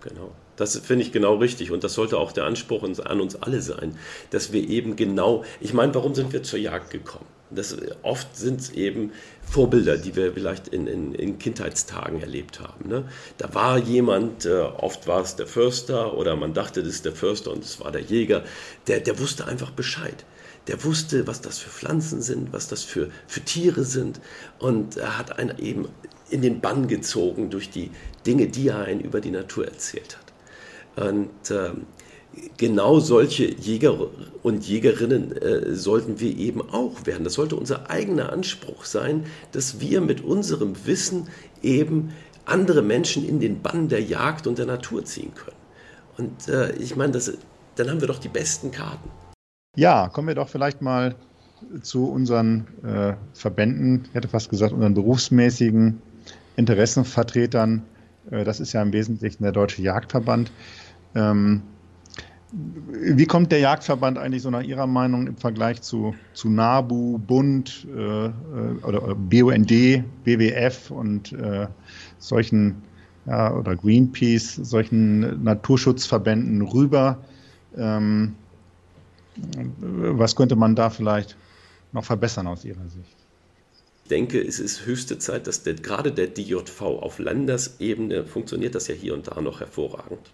[0.00, 0.30] Genau.
[0.56, 3.98] Das finde ich genau richtig und das sollte auch der Anspruch an uns alle sein,
[4.30, 7.26] dass wir eben genau, ich meine, warum sind wir zur Jagd gekommen?
[7.50, 12.88] Das, oft sind es eben Vorbilder, die wir vielleicht in, in, in Kindheitstagen erlebt haben.
[12.88, 13.04] Ne?
[13.38, 17.12] Da war jemand, äh, oft war es der Förster oder man dachte, das ist der
[17.12, 18.42] Förster und es war der Jäger,
[18.88, 20.24] der, der wusste einfach Bescheid.
[20.66, 24.20] Der wusste, was das für Pflanzen sind, was das für, für Tiere sind
[24.58, 25.86] und er hat einen eben
[26.28, 27.92] in den Bann gezogen durch die
[28.26, 30.25] Dinge, die er einen über die Natur erzählt hat.
[30.96, 31.86] Und ähm,
[32.56, 33.96] genau solche Jäger
[34.42, 37.24] und Jägerinnen äh, sollten wir eben auch werden.
[37.24, 41.28] Das sollte unser eigener Anspruch sein, dass wir mit unserem Wissen
[41.62, 42.12] eben
[42.44, 45.56] andere Menschen in den Bann der Jagd und der Natur ziehen können.
[46.16, 47.12] Und äh, ich meine,
[47.76, 49.10] dann haben wir doch die besten Karten.
[49.76, 51.14] Ja, kommen wir doch vielleicht mal
[51.82, 56.00] zu unseren äh, Verbänden, ich hätte fast gesagt, unseren berufsmäßigen
[56.56, 57.82] Interessenvertretern.
[58.30, 60.50] Äh, das ist ja im Wesentlichen der Deutsche Jagdverband.
[61.16, 61.62] Ähm,
[62.52, 67.86] wie kommt der Jagdverband eigentlich so nach Ihrer Meinung im Vergleich zu, zu NABU, Bund
[67.94, 68.30] äh, äh
[68.82, 71.66] oder, BUND, WWF und äh,
[72.18, 72.76] solchen
[73.26, 77.18] ja, oder Greenpeace, solchen Naturschutzverbänden rüber?
[77.76, 78.36] Ähm,
[79.90, 81.36] was könnte man da vielleicht
[81.92, 83.16] noch verbessern aus Ihrer Sicht?
[84.04, 88.86] Ich denke, es ist höchste Zeit, dass der, gerade der DJV auf Landesebene funktioniert das
[88.86, 90.30] ja hier und da noch hervorragend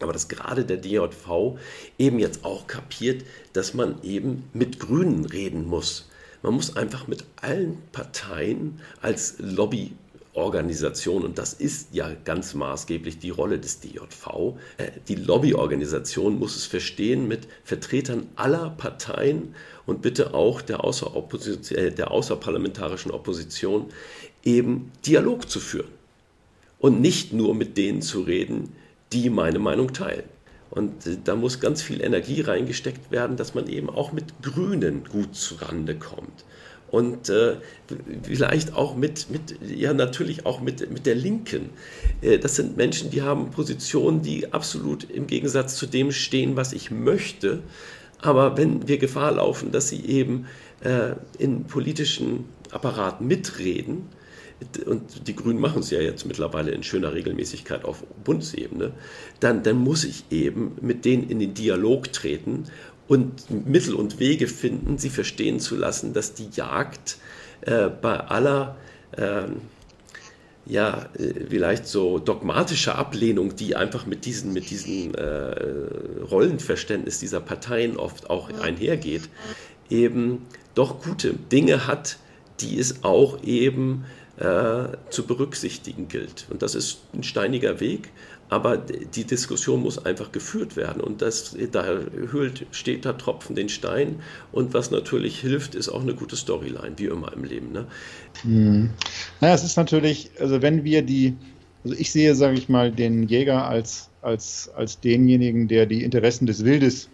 [0.00, 1.58] aber dass gerade der DJV
[1.98, 6.08] eben jetzt auch kapiert, dass man eben mit Grünen reden muss.
[6.42, 13.30] Man muss einfach mit allen Parteien als Lobbyorganisation, und das ist ja ganz maßgeblich die
[13.30, 19.54] Rolle des DJV, äh, die Lobbyorganisation muss es verstehen mit Vertretern aller Parteien
[19.86, 23.86] und bitte auch der, äh, der außerparlamentarischen Opposition
[24.44, 25.88] eben Dialog zu führen
[26.78, 28.72] und nicht nur mit denen zu reden,
[29.12, 30.24] die meine Meinung teilen.
[30.70, 35.04] Und äh, da muss ganz viel Energie reingesteckt werden, dass man eben auch mit Grünen
[35.04, 36.44] gut zurande kommt.
[36.88, 37.56] Und äh,
[38.22, 41.70] vielleicht auch mit, mit, ja natürlich auch mit, mit der Linken.
[42.20, 46.72] Äh, das sind Menschen, die haben Positionen, die absolut im Gegensatz zu dem stehen, was
[46.72, 47.62] ich möchte.
[48.20, 50.46] Aber wenn wir Gefahr laufen, dass sie eben
[50.80, 54.08] äh, in politischen Apparaten mitreden,
[54.86, 58.92] und die Grünen machen es ja jetzt mittlerweile in schöner Regelmäßigkeit auf Bundesebene,
[59.40, 62.64] dann, dann muss ich eben mit denen in den Dialog treten
[63.06, 67.18] und Mittel und Wege finden, sie verstehen zu lassen, dass die Jagd
[67.62, 68.76] äh, bei aller
[69.12, 69.42] äh,
[70.68, 71.06] ja,
[71.48, 75.54] vielleicht so dogmatischer Ablehnung, die einfach mit diesem mit diesen, äh,
[76.28, 79.28] Rollenverständnis dieser Parteien oft auch einhergeht,
[79.90, 80.42] eben
[80.74, 82.18] doch gute Dinge hat,
[82.60, 84.04] die es auch eben
[84.38, 86.46] äh, zu berücksichtigen gilt.
[86.50, 88.10] Und das ist ein steiniger Weg,
[88.48, 91.00] aber die Diskussion muss einfach geführt werden.
[91.00, 94.20] Und das, da hüllt steter Tropfen den Stein.
[94.52, 97.72] Und was natürlich hilft, ist auch eine gute Storyline, wie immer im Leben.
[97.72, 97.86] Ne?
[98.42, 98.90] Hm.
[99.40, 101.34] Naja, es ist natürlich, also wenn wir die,
[101.82, 106.46] also ich sehe, sage ich mal, den Jäger als, als, als denjenigen, der die Interessen
[106.46, 107.08] des Wildes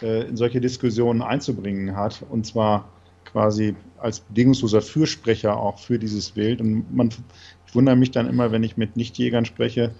[0.00, 2.24] äh, in solche Diskussionen einzubringen hat.
[2.28, 2.88] Und zwar
[3.32, 6.60] quasi als bedingungsloser Fürsprecher auch für dieses Wild.
[6.60, 7.10] Und man,
[7.66, 9.92] ich wundere mich dann immer, wenn ich mit Nichtjägern spreche,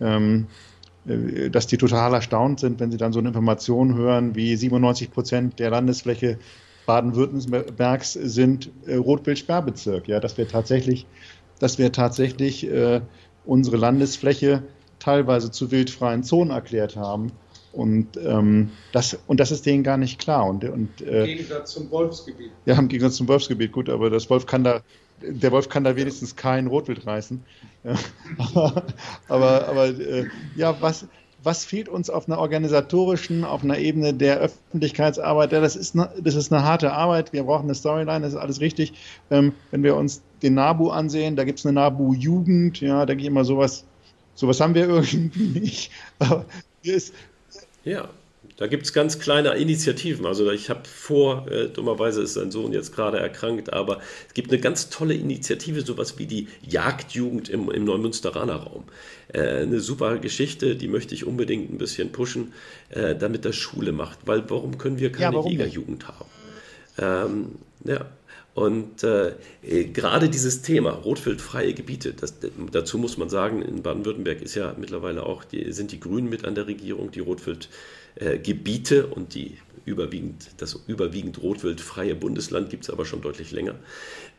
[0.00, 0.46] ähm,
[1.06, 5.10] äh, dass die total erstaunt sind, wenn sie dann so eine Information hören, wie 97
[5.10, 6.38] Prozent der Landesfläche
[6.86, 10.08] Baden-Württembergs sind äh, Rotwildsperrbezirk.
[10.08, 11.06] Ja, dass wir tatsächlich,
[11.58, 13.02] dass wir tatsächlich äh,
[13.44, 14.62] unsere Landesfläche
[14.98, 17.32] teilweise zu wildfreien Zonen erklärt haben.
[17.72, 20.46] Und, ähm, das, und das ist denen gar nicht klar.
[20.46, 22.50] Und, und, äh, Im Gegensatz zum Wolfsgebiet.
[22.64, 24.80] Ja, im Gegensatz zum Wolfsgebiet, gut, aber das Wolf kann da,
[25.20, 27.42] der Wolf kann da wenigstens kein Rotwild reißen.
[27.84, 27.94] Ja,
[29.28, 30.26] aber, aber, äh,
[30.56, 31.06] ja, was,
[31.42, 35.52] was fehlt uns auf einer organisatorischen, auf einer Ebene der Öffentlichkeitsarbeit?
[35.52, 37.32] Ja, das, ist eine, das ist eine harte Arbeit.
[37.32, 38.94] Wir brauchen eine Storyline, das ist alles richtig.
[39.30, 43.28] Ähm, wenn wir uns den NABU ansehen, da gibt es eine NABU-Jugend, ja, denke ich
[43.28, 43.84] immer, sowas,
[44.34, 45.92] sowas haben wir irgendwie nicht.
[46.18, 46.44] Aber
[46.82, 47.14] ist,
[47.84, 48.08] ja.
[48.56, 50.26] Da gibt es ganz kleine Initiativen.
[50.26, 54.50] Also ich habe vor, äh, dummerweise ist sein Sohn jetzt gerade erkrankt, aber es gibt
[54.50, 58.84] eine ganz tolle Initiative, sowas wie die Jagdjugend im, im Neumünsteraner Raum.
[59.32, 62.52] Äh, eine super Geschichte, die möchte ich unbedingt ein bisschen pushen,
[62.90, 64.20] äh, damit das Schule macht.
[64.26, 66.30] Weil warum können wir keine ja, Jägerjugend haben?
[66.98, 67.50] Ähm,
[67.84, 68.06] ja.
[68.58, 72.34] Und äh, gerade dieses Thema rotwildfreie Gebiete, das,
[72.72, 76.44] dazu muss man sagen, in Baden-Württemberg ist ja mittlerweile auch die, sind die Grünen mit
[76.44, 77.68] an der Regierung, die Rotwild
[78.16, 78.36] äh,
[79.14, 83.76] und die überwiegend, das überwiegend rotwildfreie Bundesland gibt es aber schon deutlich länger.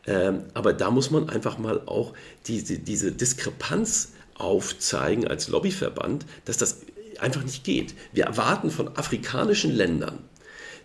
[0.06, 2.12] Ähm, aber da muss man einfach mal auch
[2.46, 6.82] diese, diese Diskrepanz aufzeigen als Lobbyverband, dass das
[7.20, 7.94] einfach nicht geht.
[8.12, 10.18] Wir erwarten von afrikanischen Ländern,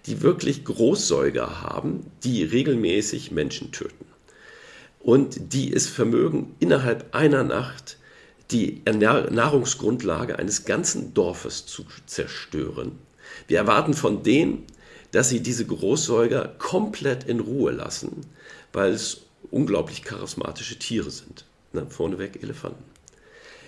[0.05, 4.05] die wirklich Großsäuger haben, die regelmäßig Menschen töten
[4.99, 7.97] und die es vermögen, innerhalb einer Nacht
[8.51, 12.99] die Nahrungsgrundlage eines ganzen Dorfes zu zerstören.
[13.47, 14.63] Wir erwarten von denen,
[15.11, 18.21] dass sie diese Großsäuger komplett in Ruhe lassen,
[18.73, 21.45] weil es unglaublich charismatische Tiere sind.
[21.73, 21.87] Ne?
[21.89, 22.83] Vorneweg Elefanten.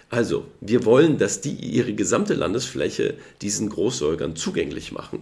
[0.09, 5.19] Also, wir wollen, dass die ihre gesamte Landesfläche diesen Großsäugern zugänglich machen.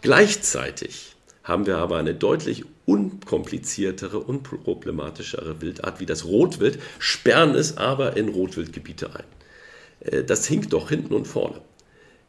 [0.00, 8.16] Gleichzeitig haben wir aber eine deutlich unkompliziertere, unproblematischere Wildart wie das Rotwild, sperren es aber
[8.16, 9.24] in Rotwildgebiete ein.
[10.00, 11.60] Äh, das hinkt doch hinten und vorne.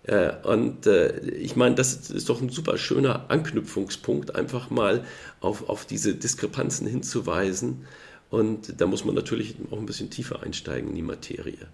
[0.03, 5.05] Äh, und äh, ich meine, das ist doch ein super schöner Anknüpfungspunkt, einfach mal
[5.39, 7.85] auf, auf diese Diskrepanzen hinzuweisen.
[8.29, 11.67] Und da muss man natürlich auch ein bisschen tiefer einsteigen in die Materie.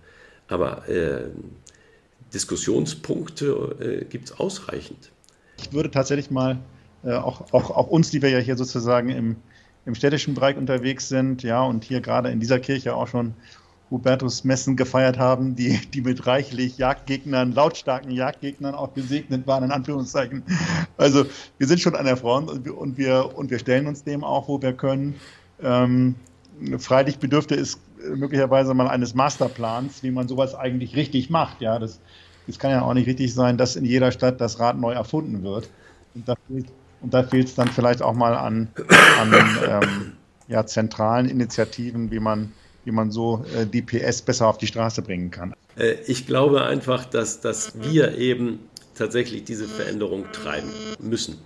[0.48, 1.26] Aber äh,
[2.34, 5.12] Diskussionspunkte äh, gibt es ausreichend.
[5.58, 6.58] Ich würde tatsächlich mal
[7.04, 9.36] äh, auch, auch, auch uns, die wir ja hier sozusagen im,
[9.86, 13.34] im städtischen Bereich unterwegs sind, ja, und hier gerade in dieser Kirche auch schon
[13.90, 19.72] Hubertus Messen gefeiert haben, die, die mit reichlich Jagdgegnern, lautstarken Jagdgegnern auch gesegnet waren, in
[19.72, 20.44] Anführungszeichen.
[20.98, 21.26] Also
[21.58, 24.24] wir sind schon an der Front und wir, und wir, und wir stellen uns dem
[24.24, 25.16] auch, wo wir können.
[25.62, 26.16] Ähm,
[26.80, 27.80] freilich bedürfte es
[28.16, 31.62] möglicherweise mal eines Masterplans, wie man sowas eigentlich richtig macht.
[31.62, 32.00] Ja, das,
[32.48, 35.44] das kann ja auch nicht richtig sein, dass in jeder Stadt das Rad neu erfunden
[35.44, 35.70] wird.
[36.16, 36.28] Und
[37.14, 38.70] da fehlt, es dann vielleicht auch mal an,
[39.20, 39.34] an
[39.68, 40.14] ähm,
[40.48, 42.54] ja, zentralen Initiativen, wie man,
[42.86, 45.54] wie man so äh, die PS besser auf die Straße bringen kann.
[45.78, 48.60] Äh, ich glaube einfach, dass, dass wir eben
[48.96, 51.38] tatsächlich diese Veränderung treiben müssen.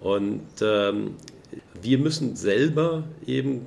[0.00, 1.14] Und ähm,
[1.80, 3.66] wir müssen selber eben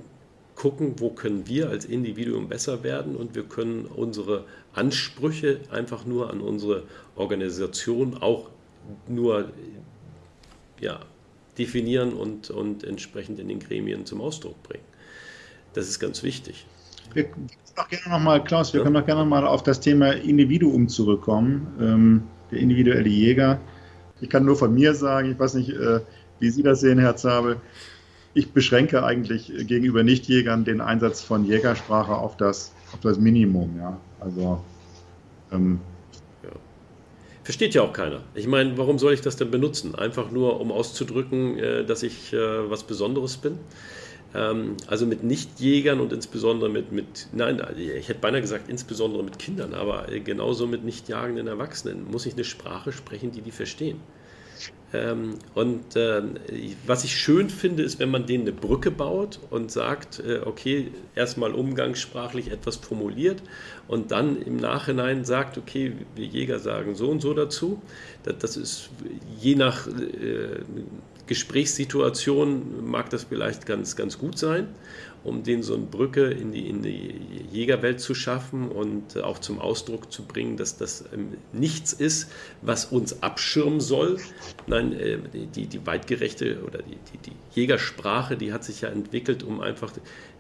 [0.58, 4.44] gucken, wo können wir als Individuum besser werden und wir können unsere
[4.74, 6.84] Ansprüche einfach nur an unsere
[7.16, 8.50] Organisation auch
[9.08, 9.52] nur
[10.80, 11.00] ja,
[11.60, 14.84] definieren und, und entsprechend in den Gremien zum Ausdruck bringen.
[15.74, 16.66] Das ist ganz wichtig.
[17.14, 18.84] Wir können auch gerne nochmal, Klaus, wir ja.
[18.84, 23.60] können auch gerne mal auf das Thema Individuum zurückkommen, ähm, der individuelle Jäger.
[24.22, 26.00] Ich kann nur von mir sagen, ich weiß nicht, äh,
[26.40, 27.58] wie Sie das sehen, Herr Zabel.
[28.38, 33.76] Ich beschränke eigentlich gegenüber Nichtjägern den Einsatz von Jägersprache auf das, auf das Minimum.
[33.80, 33.98] Ja.
[34.20, 34.64] Also
[35.52, 35.80] ähm,
[37.44, 38.20] Versteht ja auch keiner.
[38.36, 39.96] Ich meine, warum soll ich das denn benutzen?
[39.96, 43.58] Einfach nur, um auszudrücken, äh, dass ich äh, was Besonderes bin.
[44.36, 49.40] Ähm, also mit Nichtjägern und insbesondere mit, mit, nein, ich hätte beinahe gesagt, insbesondere mit
[49.40, 54.00] Kindern, aber genauso mit nicht jagenden Erwachsenen muss ich eine Sprache sprechen, die die verstehen.
[54.94, 56.22] Ähm, und äh,
[56.86, 60.92] was ich schön finde, ist, wenn man denen eine Brücke baut und sagt, äh, okay,
[61.14, 63.44] erstmal umgangssprachlich etwas formuliert
[63.90, 67.82] und dann im Nachhinein sagt, okay, wir Jäger sagen so und so dazu.
[68.24, 68.90] Das, das ist
[69.40, 70.62] je nach äh,
[71.28, 74.70] Gesprächssituation mag das vielleicht ganz, ganz gut sein
[75.24, 79.60] um denen so eine Brücke in die, in die Jägerwelt zu schaffen und auch zum
[79.60, 84.18] Ausdruck zu bringen, dass das ähm, nichts ist, was uns abschirmen soll.
[84.68, 89.44] Nein, äh, die, die weitgerechte oder die, die, die Jägersprache, die hat sich ja entwickelt,
[89.44, 89.92] um einfach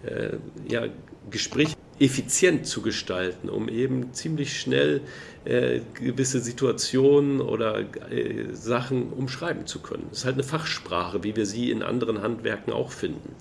[0.03, 0.37] äh,
[0.69, 0.87] ja,
[1.29, 5.01] Gespräch effizient zu gestalten, um eben ziemlich schnell
[5.45, 7.79] äh, gewisse Situationen oder
[8.11, 10.05] äh, Sachen umschreiben zu können.
[10.09, 13.35] Das ist halt eine Fachsprache, wie wir sie in anderen Handwerken auch finden.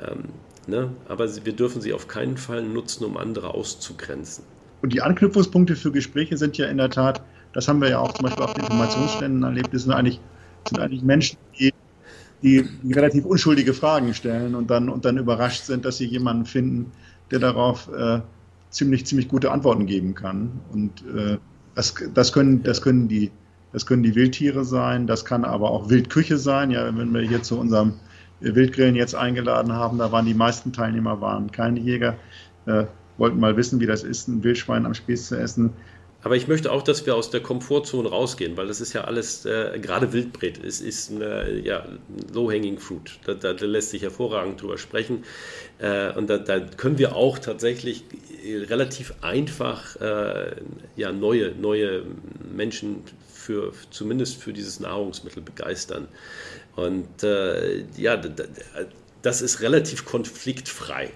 [0.00, 0.24] Ähm,
[0.66, 0.90] ne?
[1.08, 4.44] Aber wir dürfen sie auf keinen Fall nutzen, um andere auszugrenzen.
[4.82, 8.12] Und die Anknüpfungspunkte für Gespräche sind ja in der Tat, das haben wir ja auch
[8.14, 10.20] zum Beispiel auf den Informationsständen erlebt, das sind eigentlich,
[10.68, 11.72] sind eigentlich Menschen, die,
[12.42, 16.90] die, relativ unschuldige Fragen stellen und dann, und dann überrascht sind, dass sie jemanden finden,
[17.30, 18.20] der darauf äh,
[18.70, 20.50] ziemlich, ziemlich gute Antworten geben kann.
[20.72, 21.38] Und äh,
[21.76, 23.30] das, das, können, das, können die,
[23.72, 26.72] das können die Wildtiere sein, das kann aber auch Wildküche sein.
[26.72, 27.94] Ja, wenn wir hier zu unserem
[28.42, 29.98] Wildgrillen jetzt eingeladen haben.
[29.98, 32.16] Da waren die meisten Teilnehmer waren keine Jäger,
[32.66, 32.84] äh,
[33.18, 35.72] wollten mal wissen, wie das ist, ein Wildschwein am Spieß zu essen.
[36.24, 39.44] Aber ich möchte auch, dass wir aus der Komfortzone rausgehen, weil das ist ja alles,
[39.44, 41.84] äh, gerade Wildbret, es ist eine, ja,
[42.32, 43.18] low-hanging fruit.
[43.24, 45.24] Da, da, da, lässt sich hervorragend drüber sprechen.
[45.78, 48.04] Äh, und da, da, können wir auch tatsächlich
[48.44, 50.52] relativ einfach äh,
[50.94, 52.04] ja, neue, neue
[52.56, 56.08] Menschen für, zumindest für dieses Nahrungsmittel begeistern.
[56.76, 58.20] Und äh, ja,
[59.22, 61.10] das ist relativ konfliktfrei.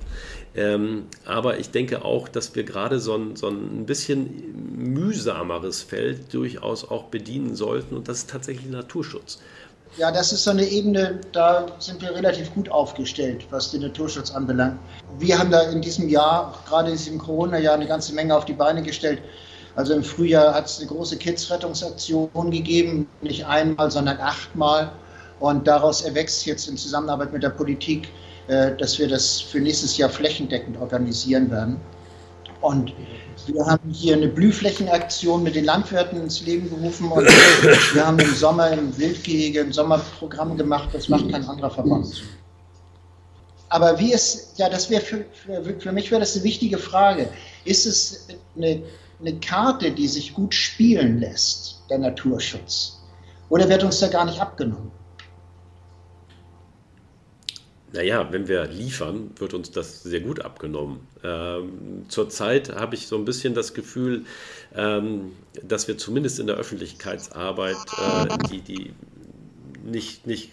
[0.55, 4.55] Ähm, aber ich denke auch, dass wir gerade so ein, so ein bisschen
[4.95, 9.39] mühsameres Feld durchaus auch bedienen sollten und das ist tatsächlich Naturschutz.
[9.99, 14.31] Ja, das ist so eine Ebene, da sind wir relativ gut aufgestellt, was den Naturschutz
[14.31, 14.79] anbelangt.
[15.19, 18.53] Wir haben da in diesem Jahr, gerade in diesem Corona-Jahr, eine ganze Menge auf die
[18.53, 19.21] Beine gestellt.
[19.77, 24.91] Also im Frühjahr hat es eine große Kids-Rettungsaktion gegeben, nicht einmal, sondern achtmal.
[25.39, 28.09] Und daraus erwächst jetzt in Zusammenarbeit mit der Politik
[28.49, 31.81] äh, dass wir das für nächstes Jahr flächendeckend organisieren werden.
[32.61, 32.93] Und
[33.47, 38.35] wir haben hier eine Blühflächenaktion mit den Landwirten ins Leben gerufen und wir haben im
[38.35, 42.23] Sommer im Wildgehege ein Sommerprogramm gemacht, das macht kein anderer Verband.
[43.69, 47.29] Aber wie ist, ja, das wäre für, für, für, mich wäre das eine wichtige Frage.
[47.65, 48.81] Ist es eine,
[49.21, 53.01] eine Karte, die sich gut spielen lässt, der Naturschutz?
[53.49, 54.91] Oder wird uns da gar nicht abgenommen?
[57.93, 61.07] Naja, wenn wir liefern, wird uns das sehr gut abgenommen.
[61.23, 64.27] Ähm, zurzeit habe ich so ein bisschen das Gefühl,
[64.75, 68.93] ähm, dass wir zumindest in der Öffentlichkeitsarbeit, äh, die, die
[69.85, 70.51] nicht, nicht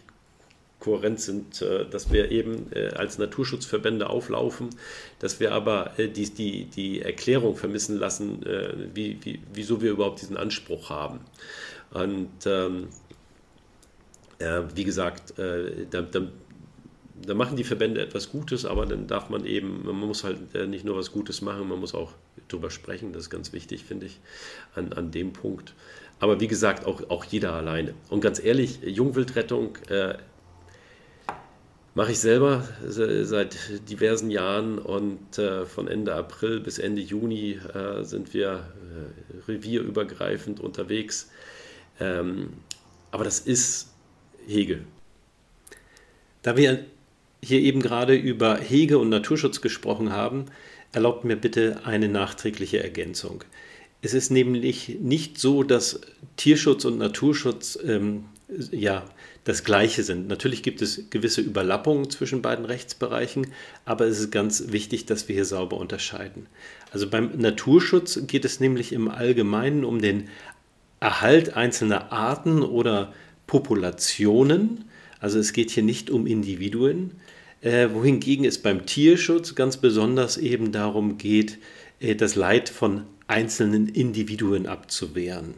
[0.84, 4.70] kohärent sind, äh, dass wir eben äh, als Naturschutzverbände auflaufen,
[5.20, 9.92] dass wir aber äh, die, die, die Erklärung vermissen lassen, äh, wie, wie, wieso wir
[9.92, 11.22] überhaupt diesen Anspruch haben.
[11.92, 12.88] Und ähm,
[14.76, 16.22] wie gesagt, da, da
[17.26, 20.68] da machen die Verbände etwas Gutes, aber dann darf man eben, man muss halt äh,
[20.68, 22.12] nicht nur was Gutes machen, man muss auch
[22.48, 24.20] drüber sprechen, das ist ganz wichtig, finde ich,
[24.76, 25.74] an, an dem Punkt.
[26.20, 27.94] Aber wie gesagt, auch, auch jeder alleine.
[28.10, 30.16] Und ganz ehrlich, Jungwildrettung äh,
[31.96, 33.56] mache ich selber seit
[33.90, 40.60] diversen Jahren und äh, von Ende April bis Ende Juni äh, sind wir äh, revierübergreifend
[40.60, 41.30] unterwegs.
[42.00, 42.54] Ähm,
[43.12, 43.94] aber das ist
[44.48, 44.86] Hegel.
[46.42, 46.86] Da wir
[47.44, 50.46] hier eben gerade über Hege und Naturschutz gesprochen haben,
[50.94, 53.44] erlaubt mir bitte eine nachträgliche Ergänzung.
[54.02, 56.02] Es ist nämlich nicht so, dass
[56.38, 58.26] Tierschutz und Naturschutz ähm,
[58.72, 59.06] ja
[59.44, 60.28] das Gleiche sind.
[60.28, 63.48] Natürlich gibt es gewisse Überlappungen zwischen beiden Rechtsbereichen,
[63.86, 66.48] aber es ist ganz wichtig, dass wir hier sauber unterscheiden.
[66.92, 70.30] Also beim Naturschutz geht es nämlich im Allgemeinen um den
[71.00, 73.14] Erhalt einzelner Arten oder
[73.48, 74.86] Populationen.
[75.20, 77.12] Also es geht hier nicht um Individuen,
[77.62, 81.58] äh, wohingegen es beim Tierschutz ganz besonders eben darum geht,
[82.00, 85.56] äh, das Leid von einzelnen Individuen abzuwehren.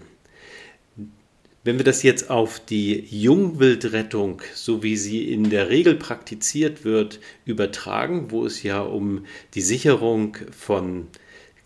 [1.66, 7.20] Wenn wir das jetzt auf die Jungwildrettung, so wie sie in der Regel praktiziert wird,
[7.44, 11.08] übertragen, wo es ja um die Sicherung von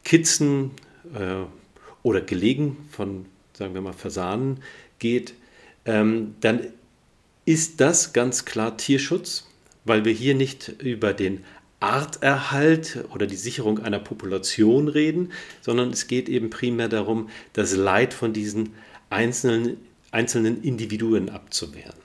[0.03, 0.71] Kitzen
[1.13, 1.43] äh,
[2.01, 4.63] oder Gelegen von, sagen wir mal, Fasanen
[4.97, 5.35] geht,
[5.85, 6.67] ähm, dann
[7.45, 9.49] ist das ganz klar Tierschutz
[9.89, 11.43] weil wir hier nicht über den
[11.79, 15.31] Arterhalt oder die Sicherung einer Population reden,
[15.61, 18.73] sondern es geht eben primär darum, das Leid von diesen
[19.09, 19.77] einzelnen,
[20.11, 21.97] einzelnen Individuen abzuwehren.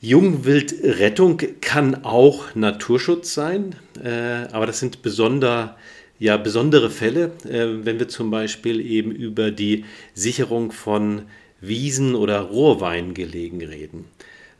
[0.00, 5.78] Jungwildrettung kann auch Naturschutz sein, äh, aber das sind besonder,
[6.18, 11.22] ja, besondere Fälle, äh, wenn wir zum Beispiel eben über die Sicherung von
[11.60, 14.04] Wiesen oder Rohrweingelegen reden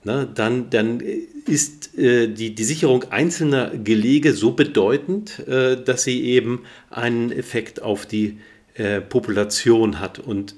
[0.05, 1.01] ne, dann, dann
[1.47, 7.83] ist äh, die, die Sicherung einzelner Gelege so bedeutend, äh, dass sie eben einen Effekt
[7.83, 8.39] auf die
[8.75, 10.18] äh, Population hat.
[10.18, 10.55] Und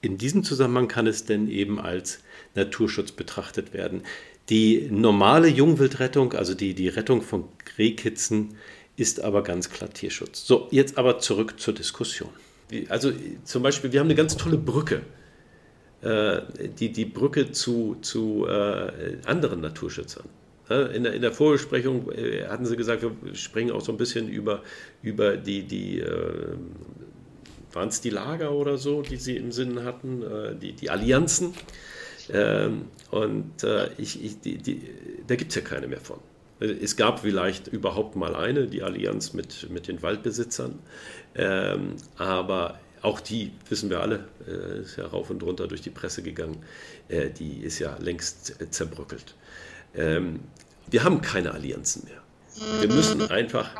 [0.00, 2.20] in diesem Zusammenhang kann es denn eben als
[2.54, 4.02] Naturschutz betrachtet werden.
[4.48, 7.44] Die normale Jungwildrettung, also die, die Rettung von
[7.78, 8.56] Rehkitzen,
[8.96, 10.46] ist aber ganz klar Tierschutz.
[10.46, 12.30] So, jetzt aber zurück zur Diskussion.
[12.88, 13.12] Also
[13.44, 15.02] zum Beispiel, wir haben eine ganz tolle Brücke
[16.02, 16.42] äh,
[16.78, 20.24] die, die Brücke zu, zu äh, anderen Naturschützern.
[20.68, 24.28] In der, in der Vorbesprechung äh, hatten sie gesagt, wir springen auch so ein bisschen
[24.28, 24.62] über,
[25.02, 26.02] über die, die
[27.76, 31.54] waren es die Lager oder so, die sie im Sinn hatten, äh, die, die Allianzen.
[32.32, 34.82] Ähm, und äh, ich, ich, die, die,
[35.28, 36.18] da gibt es ja keine mehr von.
[36.58, 40.78] Es gab vielleicht überhaupt mal eine, die Allianz mit, mit den Waldbesitzern,
[41.34, 44.24] ähm, aber auch die, wissen wir alle,
[44.82, 46.56] ist ja rauf und runter durch die Presse gegangen,
[47.08, 49.34] äh, die ist ja längst zerbröckelt.
[49.94, 50.40] Ähm,
[50.90, 52.22] wir haben keine Allianzen mehr.
[52.80, 53.70] Wir müssen einfach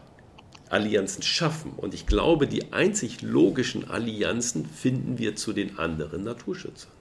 [0.69, 1.73] Allianzen schaffen.
[1.77, 6.93] Und ich glaube, die einzig logischen Allianzen finden wir zu den anderen Naturschützern.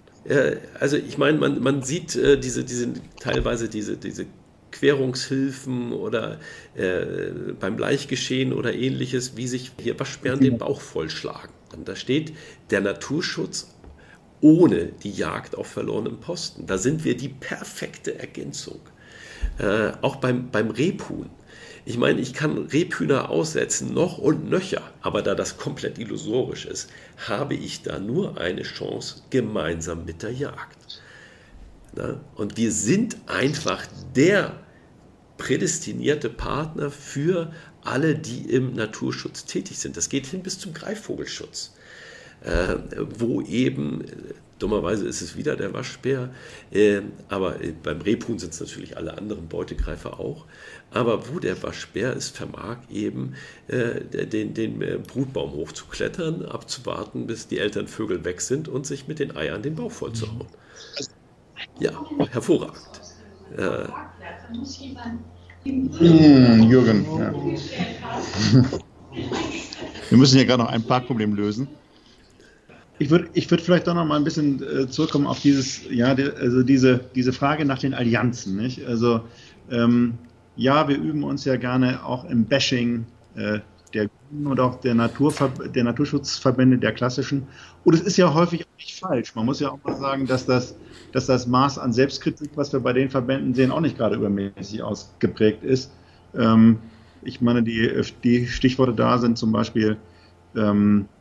[0.79, 4.25] Also ich meine, man, man sieht äh, diese, diese, teilweise diese, diese
[4.71, 6.39] Querungshilfen oder
[6.75, 11.53] äh, beim Bleichgeschehen oder ähnliches, wie sich hier Waschbären den Bauch vollschlagen.
[11.75, 12.33] Und da steht
[12.71, 13.75] der Naturschutz
[14.41, 16.65] ohne die Jagd auf verlorenen Posten.
[16.65, 18.79] Da sind wir die perfekte Ergänzung.
[19.59, 21.29] Äh, auch beim, beim Rebhuhn.
[21.87, 26.89] Ich meine, ich kann Rebhühner aussetzen, noch und nöcher, aber da das komplett illusorisch ist,
[27.27, 31.01] habe ich da nur eine Chance gemeinsam mit der Jagd.
[31.95, 32.19] Na?
[32.35, 34.59] Und wir sind einfach der
[35.37, 39.95] prädestinierte Partner für alle, die im Naturschutz tätig sind.
[39.95, 41.75] Das geht hin bis zum Greifvogelschutz,
[42.41, 42.77] äh,
[43.19, 44.03] wo eben
[44.57, 46.29] Dummerweise ist es wieder der Waschbär,
[46.71, 50.45] äh, aber äh, beim Rebhuhn sind es natürlich alle anderen Beutegreifer auch.
[50.91, 53.33] Aber wo der Waschbär es vermag, eben
[53.67, 59.19] äh, den, den äh, Brutbaum hochzuklettern, abzuwarten, bis die Elternvögel weg sind und sich mit
[59.19, 60.47] den Eiern den Bauch vollzuhauen.
[61.79, 61.91] Ja,
[62.31, 63.01] hervorragend.
[65.65, 67.33] Hm, Jürgen, ja.
[70.09, 71.67] Wir müssen hier gerade noch ein Parkproblem lösen.
[72.97, 76.15] Ich würde ich würd vielleicht doch noch mal ein bisschen äh, zurückkommen auf dieses, ja,
[76.15, 78.55] die, also diese, diese Frage nach den Allianzen.
[78.55, 78.85] Nicht?
[78.85, 79.21] Also
[79.69, 80.13] ähm,
[80.55, 83.59] ja, wir üben uns ja gerne auch im Bashing äh,
[83.93, 87.47] der Grünen und auch der, Naturver der Naturschutzverbände, der klassischen.
[87.83, 89.35] Und es ist ja häufig auch nicht falsch.
[89.35, 90.75] Man muss ja auch mal sagen, dass das,
[91.11, 94.83] dass das Maß an Selbstkritik, was wir bei den Verbänden sehen, auch nicht gerade übermäßig
[94.83, 95.91] ausgeprägt ist.
[96.35, 96.79] Ähm,
[97.23, 99.97] ich meine, die, die Stichworte da sind zum Beispiel
[100.55, 101.14] ähm, äh,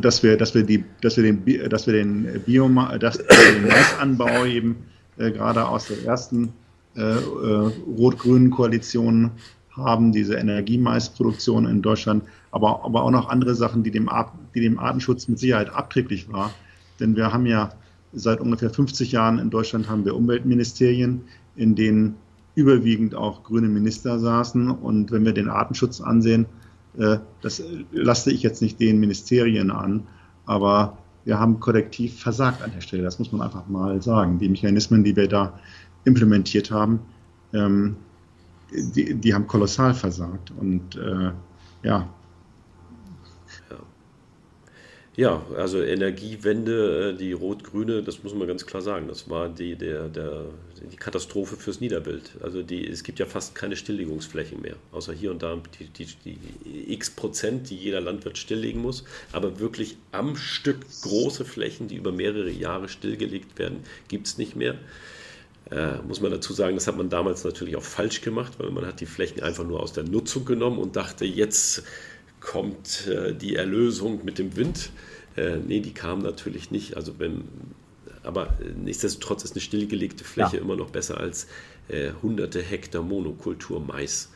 [0.00, 4.46] dass wir, dass wir die, dass wir den, dass wir den Bioma, dass den Maisanbau
[4.46, 4.76] eben
[5.18, 6.52] äh, gerade aus der ersten
[6.96, 9.30] äh, äh, rot-grünen Koalition
[9.70, 14.10] haben, diese Energiemaisproduktion in Deutschland, aber, aber auch noch andere Sachen, die dem,
[14.54, 16.52] die dem Artenschutz mit Sicherheit abträglich war.
[17.00, 17.70] Denn wir haben ja
[18.12, 21.22] seit ungefähr 50 Jahren in Deutschland haben wir Umweltministerien,
[21.56, 22.16] in denen
[22.54, 24.70] überwiegend auch grüne Minister saßen.
[24.70, 26.61] Und wenn wir den Artenschutz ansehen, äh,
[26.94, 30.06] das lasse ich jetzt nicht den Ministerien an,
[30.44, 33.02] aber wir haben kollektiv versagt an der Stelle.
[33.02, 34.38] Das muss man einfach mal sagen.
[34.38, 35.58] Die Mechanismen, die wir da
[36.04, 37.00] implementiert haben,
[37.52, 37.96] ähm,
[38.70, 40.52] die, die haben kolossal versagt.
[40.58, 41.30] Und äh,
[41.82, 42.08] ja,
[45.14, 49.76] Ja, also Energiewende, äh, die rot-grüne, das muss man ganz klar sagen, das war die,
[49.76, 50.46] der, der,
[50.90, 52.30] die Katastrophe fürs Niederbild.
[52.40, 56.38] Also die, es gibt ja fast keine Stilllegungsflächen mehr, außer hier und da die, die,
[56.64, 59.04] die x Prozent, die jeder Landwirt stilllegen muss.
[59.32, 64.56] Aber wirklich am Stück große Flächen, die über mehrere Jahre stillgelegt werden, gibt es nicht
[64.56, 64.76] mehr.
[65.70, 68.86] Äh, muss man dazu sagen, das hat man damals natürlich auch falsch gemacht, weil man
[68.86, 71.82] hat die Flächen einfach nur aus der Nutzung genommen und dachte, jetzt
[72.42, 74.90] kommt äh, die Erlösung mit dem Wind.
[75.36, 76.96] Äh, nee, die kam natürlich nicht.
[76.96, 77.44] Also wenn,
[78.22, 80.62] aber nichtsdestotrotz ist eine stillgelegte Fläche ja.
[80.62, 81.46] immer noch besser als
[81.88, 84.30] äh, hunderte Hektar Monokultur Mais.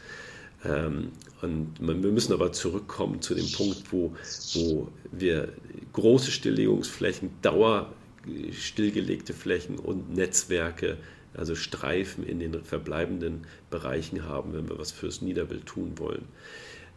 [0.65, 4.15] Ähm, und man, wir müssen aber zurückkommen zu dem Punkt, wo,
[4.55, 5.53] wo wir
[5.93, 7.93] große Stilllegungsflächen, Dauer
[8.27, 10.97] äh, stillgelegte Flächen und Netzwerke,
[11.35, 16.25] also Streifen in den verbleibenden Bereichen haben, wenn wir was fürs Niederbild tun wollen.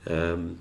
[0.07, 0.59] Ähm,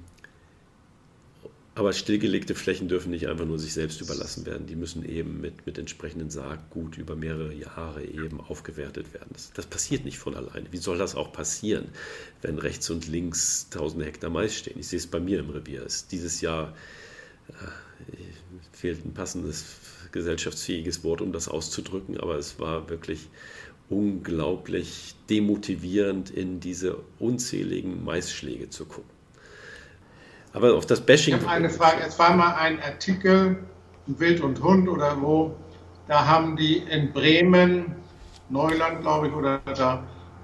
[1.79, 4.66] aber stillgelegte Flächen dürfen nicht einfach nur sich selbst überlassen werden.
[4.66, 9.29] Die müssen eben mit, mit entsprechenden Saatgut über mehrere Jahre eben aufgewertet werden.
[9.33, 10.66] Das, das, passiert nicht von alleine.
[10.72, 11.91] Wie soll das auch passieren,
[12.43, 14.76] wenn rechts und links tausende Hektar Mais stehen?
[14.81, 15.85] Ich sehe es bei mir im Revier.
[15.87, 16.74] Es dieses Jahr
[17.49, 17.53] äh,
[18.72, 19.64] fehlt ein passendes
[20.11, 23.29] gesellschaftsfähiges Wort, um das auszudrücken, aber es war wirklich
[23.89, 29.18] unglaublich demotivierend, in diese unzähligen Maisschläge zu gucken.
[30.59, 31.37] Aber auf das Bashing.
[31.37, 31.99] Ich habe eine Frage.
[32.05, 33.59] Es war mal ein Artikel,
[34.07, 35.55] Wild und Hund oder wo,
[36.09, 37.95] da haben die in Bremen,
[38.49, 40.03] Neuland, glaube ich, oder da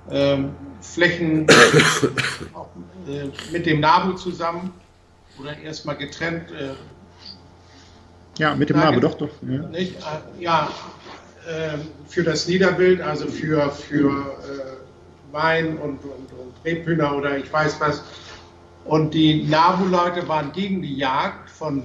[0.09, 1.49] ähm, Flächen
[3.09, 4.73] äh, mit dem NABU zusammen
[5.41, 6.53] oder erstmal getrennt.
[6.53, 6.75] Äh,
[8.39, 9.31] ja, mit dem NABU, doch, doch.
[9.43, 10.69] Ja, nicht, äh, ja
[11.49, 17.53] äh, für das Niederbild, also für, für äh, Wein und, und, und Rebhühner oder ich
[17.53, 18.05] weiß was
[18.85, 21.82] und die NABU-Leute waren gegen die Jagd von,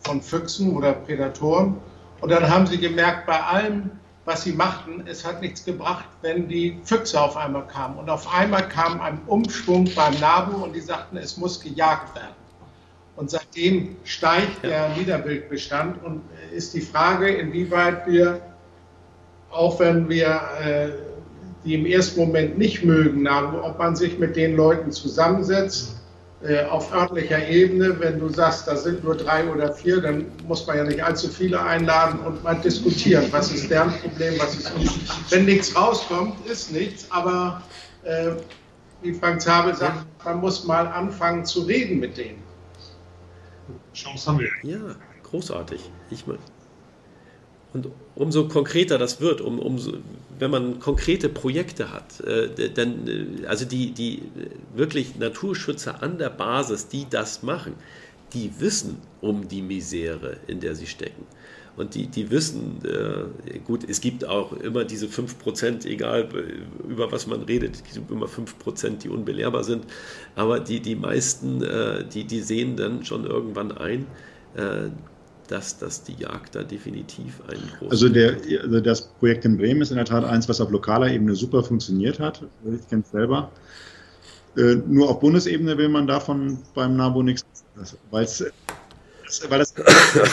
[0.00, 1.76] von Füchsen oder Prädatoren.
[2.20, 3.90] Und dann haben sie gemerkt, bei allem,
[4.24, 7.98] was sie machten, es hat nichts gebracht, wenn die Füchse auf einmal kamen.
[7.98, 12.34] Und auf einmal kam ein Umschwung beim NABU und die sagten, es muss gejagt werden.
[13.16, 16.22] Und seitdem steigt der Niederbildbestand und
[16.52, 18.40] ist die Frage, inwieweit wir,
[19.50, 20.88] auch wenn wir äh,
[21.64, 25.99] die im ersten Moment nicht mögen, ob man sich mit den Leuten zusammensetzt
[26.70, 28.00] auf örtlicher Ebene.
[28.00, 31.28] Wenn du sagst, da sind nur drei oder vier, dann muss man ja nicht allzu
[31.28, 35.30] viele einladen und mal diskutieren, was ist deren Problem, was ist nicht.
[35.30, 37.62] Wenn nichts rauskommt, ist nichts, aber
[38.04, 38.30] äh,
[39.02, 42.42] wie Frank Zabel sagt, man muss mal anfangen zu reden mit denen.
[43.92, 44.50] Chance haben wir.
[44.62, 45.90] Ja, großartig.
[46.10, 46.40] Ich meine.
[47.72, 49.92] Und umso konkreter das wird, um, umso,
[50.38, 54.22] wenn man konkrete Projekte hat, äh, dann, äh, also die, die
[54.74, 57.74] wirklich Naturschützer an der Basis, die das machen,
[58.32, 61.26] die wissen um die Misere, in der sie stecken.
[61.76, 66.28] Und die, die wissen, äh, gut, es gibt auch immer diese 5%, egal
[66.88, 69.84] über was man redet, es gibt immer 5%, die unbelehrbar sind,
[70.34, 74.06] aber die, die meisten, äh, die, die sehen dann schon irgendwann ein,
[74.56, 74.90] äh,
[75.50, 77.90] dass, dass die Jagd da definitiv einen großen.
[77.90, 81.10] Also, der, also das Projekt in Bremen ist in der Tat eins, was auf lokaler
[81.10, 82.42] Ebene super funktioniert hat.
[82.64, 83.50] Ich kenne es selber.
[84.56, 87.44] Äh, nur auf Bundesebene will man davon beim NABU nichts,
[88.10, 88.44] weil es
[89.48, 89.74] weil das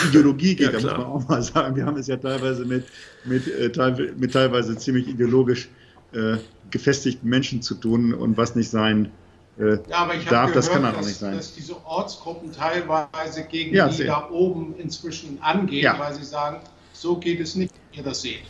[0.08, 1.76] Ideologie geht, ja, da muss man auch mal sagen.
[1.76, 2.84] Wir haben es ja teilweise mit,
[3.24, 5.68] mit, äh, mit teilweise ziemlich ideologisch
[6.12, 6.36] äh,
[6.70, 9.10] gefestigten Menschen zu tun und was nicht sein
[9.58, 11.36] äh, ja, aber ich darf, gehört, das kann dann auch nicht sein.
[11.36, 15.98] Dass diese Ortsgruppen teilweise gegen ja, die da oben inzwischen angehen, ja.
[15.98, 16.60] weil sie sagen,
[16.92, 18.42] so geht es nicht, wie ihr das seht.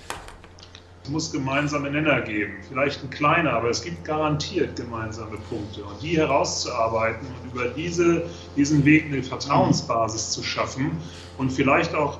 [1.04, 5.82] Es muss gemeinsame Nenner geben, vielleicht ein kleiner, aber es gibt garantiert gemeinsame Punkte.
[5.82, 8.24] Und die herauszuarbeiten und über diese,
[8.56, 10.90] diesen Weg eine Vertrauensbasis zu schaffen
[11.38, 12.18] und vielleicht auch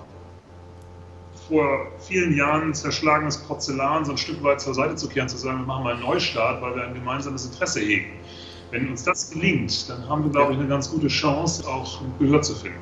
[1.49, 5.61] vor vielen Jahren zerschlagenes Porzellan so ein Stück weit zur Seite zu kehren, zu sagen,
[5.61, 8.13] wir machen mal einen Neustart, weil wir ein gemeinsames Interesse hegen.
[8.71, 12.43] Wenn uns das gelingt, dann haben wir, glaube ich, eine ganz gute Chance, auch Gehör
[12.43, 12.79] zu finden.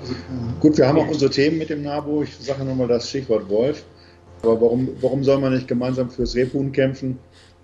[0.00, 0.14] Also,
[0.60, 2.22] gut, wir haben auch unsere Themen mit dem NABU.
[2.22, 3.84] Ich sage nochmal das Stichwort Wolf.
[4.42, 7.18] Aber warum, warum soll man nicht gemeinsam fürs Rebhuhn kämpfen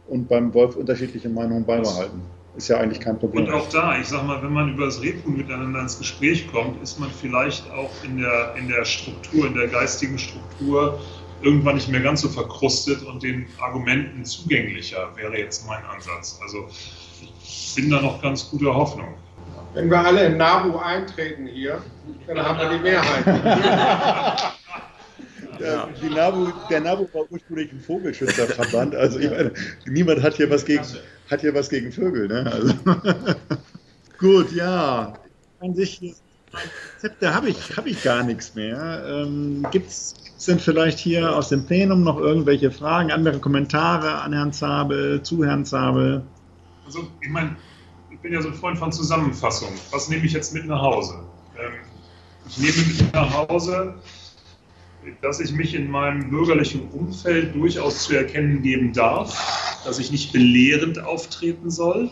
[0.09, 2.23] und beim Wolf unterschiedliche Meinungen beibehalten?
[2.57, 3.47] Ist ja eigentlich kein Problem.
[3.47, 6.81] Und auch da, ich sage mal, wenn man über das Rebhuhn miteinander ins Gespräch kommt,
[6.83, 11.01] ist man vielleicht auch in der, in der Struktur, in der geistigen Struktur
[11.43, 16.39] irgendwann nicht mehr ganz so verkrustet und den Argumenten zugänglicher, wäre jetzt mein Ansatz.
[16.43, 16.69] Also
[17.43, 19.15] ich bin da noch ganz guter Hoffnung.
[19.75, 21.83] Wenn wir alle in NABU eintreten hier,
[22.27, 24.53] dann haben wir die Mehrheit.
[25.61, 28.95] Ja, NABU, der NABU war ursprünglich ein Vogelschützerverband.
[28.95, 29.53] Also ich meine,
[29.87, 30.85] niemand hat hier was gegen,
[31.31, 32.29] hat hier was gegen Vögel.
[32.29, 32.51] Ne?
[32.53, 32.75] Also.
[34.19, 35.15] Gut, ja.
[35.61, 36.15] An sich,
[36.97, 39.05] Rezepte habe ich, hab ich gar nichts mehr.
[39.07, 40.15] Ähm, Gibt es
[40.49, 45.45] denn vielleicht hier aus dem Plenum noch irgendwelche Fragen, andere Kommentare an Herrn Zabel, zu
[45.45, 46.23] Herrn Zabel?
[46.87, 47.57] Also, ich meine,
[48.11, 49.71] ich bin ja so ein Freund von Zusammenfassung.
[49.91, 51.21] Was nehme ich jetzt mit nach Hause?
[51.59, 51.73] Ähm,
[52.49, 53.95] ich nehme mit nach Hause,
[55.21, 60.33] dass ich mich in meinem bürgerlichen Umfeld durchaus zu erkennen geben darf, dass ich nicht
[60.33, 62.11] belehrend auftreten soll,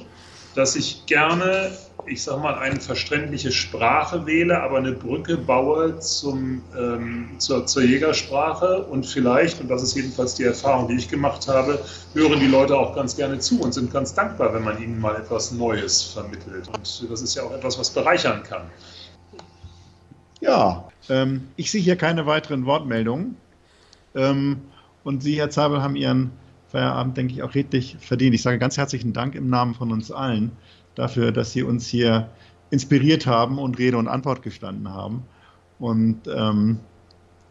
[0.55, 1.73] dass ich gerne
[2.07, 7.83] ich sag mal, eine verständliche Sprache wähle, aber eine Brücke baue zum, ähm, zur, zur
[7.83, 11.79] Jägersprache und vielleicht, und das ist jedenfalls die Erfahrung, die ich gemacht habe,
[12.15, 15.17] hören die Leute auch ganz gerne zu und sind ganz dankbar, wenn man ihnen mal
[15.17, 16.69] etwas Neues vermittelt.
[16.69, 18.63] Und das ist ja auch etwas, was bereichern kann.
[20.41, 23.37] Ja, ähm, ich sehe hier keine weiteren Wortmeldungen.
[24.15, 24.61] Ähm,
[25.05, 26.33] und Sie, Herr Zabel, haben Ihren
[26.73, 28.35] Feierabend, denke ich, auch redlich verdient.
[28.35, 30.53] Ich sage ganz herzlichen Dank im Namen von uns allen
[30.95, 32.31] dafür, dass Sie uns hier
[32.71, 35.23] inspiriert haben und Rede und Antwort gestanden haben.
[35.79, 36.81] Und ähm,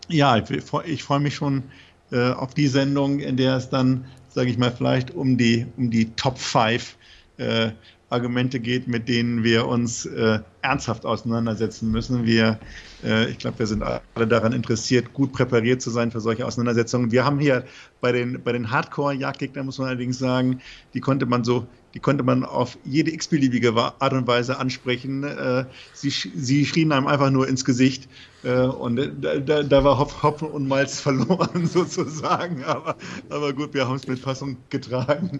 [0.09, 0.49] ja, ich,
[0.85, 1.63] ich freue mich schon
[2.11, 5.91] äh, auf die Sendung, in der es dann, sage ich mal, vielleicht um die, um
[5.91, 6.97] die Top 5
[7.37, 7.69] äh,
[8.11, 12.25] Argumente geht, mit denen wir uns äh, ernsthaft auseinandersetzen müssen.
[12.25, 12.59] Wir,
[13.03, 17.11] äh, ich glaube, wir sind alle daran interessiert, gut präpariert zu sein für solche Auseinandersetzungen.
[17.11, 17.63] Wir haben hier
[18.01, 20.61] bei den, bei den Hardcore-Jagdgegnern, muss man allerdings sagen,
[20.93, 25.23] die konnte man so die konnte man auf jede x-beliebige Art und Weise ansprechen.
[25.23, 28.07] Äh, sie, sie schrien einem einfach nur ins Gesicht
[28.43, 32.63] und da, da war Hopfen und Malz verloren sozusagen.
[32.63, 32.95] Aber,
[33.29, 35.39] aber gut, wir haben es mit Fassung getragen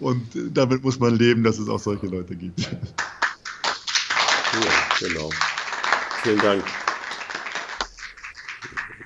[0.00, 0.22] und
[0.52, 2.60] damit muss man leben, dass es auch solche Leute gibt.
[2.60, 2.68] Ja,
[5.08, 5.30] genau.
[6.22, 6.64] Vielen Dank.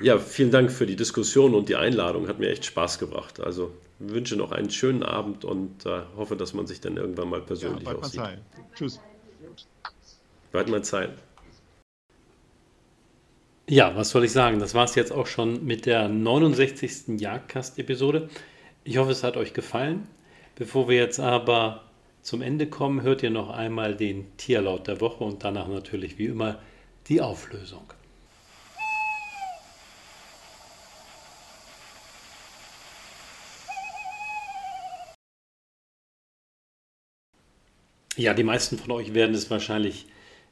[0.01, 2.29] Ja, vielen Dank für die Diskussion und die Einladung.
[2.29, 3.41] Hat mir echt Spaß gebracht.
[3.41, 7.41] Also wünsche noch einen schönen Abend und äh, hoffe, dass man sich dann irgendwann mal
[7.41, 8.21] persönlich ja, aussieht.
[8.21, 8.39] Zeit.
[8.75, 9.01] Tschüss.
[10.53, 11.11] Bald mal Zeit.
[13.69, 14.61] Ja, was soll ich sagen?
[14.61, 17.19] Das war es jetzt auch schon mit der 69.
[17.21, 18.29] Jagdkast-Episode.
[18.85, 20.07] Ich hoffe, es hat euch gefallen.
[20.55, 21.83] Bevor wir jetzt aber
[22.23, 26.27] zum Ende kommen, hört ihr noch einmal den Tierlaut der Woche und danach natürlich wie
[26.27, 26.61] immer
[27.09, 27.93] die Auflösung.
[38.17, 40.07] Ja, die meisten von euch werden es wahrscheinlich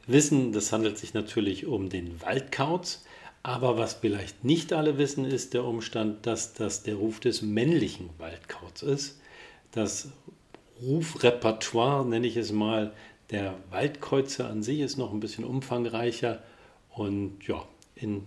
[0.07, 0.53] wissen.
[0.53, 3.05] Das handelt sich natürlich um den Waldkauz.
[3.43, 8.09] Aber was vielleicht nicht alle wissen, ist der Umstand, dass das der Ruf des männlichen
[8.19, 9.21] Waldkauts ist.
[9.71, 10.09] Das
[10.83, 12.95] Rufrepertoire, nenne ich es mal,
[13.31, 16.43] der Waldkreuze an sich ist noch ein bisschen umfangreicher.
[16.91, 18.25] Und ja, in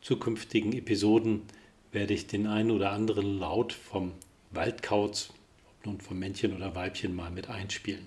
[0.00, 1.42] zukünftigen Episoden
[1.92, 4.12] werde ich den einen oder anderen Laut vom
[4.50, 5.30] Waldkauz,
[5.68, 8.06] ob nun vom Männchen oder Weibchen, mal mit einspielen.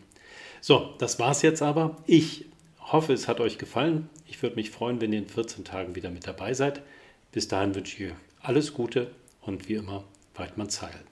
[0.62, 1.98] So, das war's jetzt aber.
[2.06, 2.49] Ich
[2.92, 4.10] hoffe, es hat euch gefallen.
[4.26, 6.82] Ich würde mich freuen, wenn ihr in 14 Tagen wieder mit dabei seid.
[7.32, 9.12] Bis dahin wünsche ich euch alles Gute
[9.42, 11.04] und wie immer Weidmann Zeil.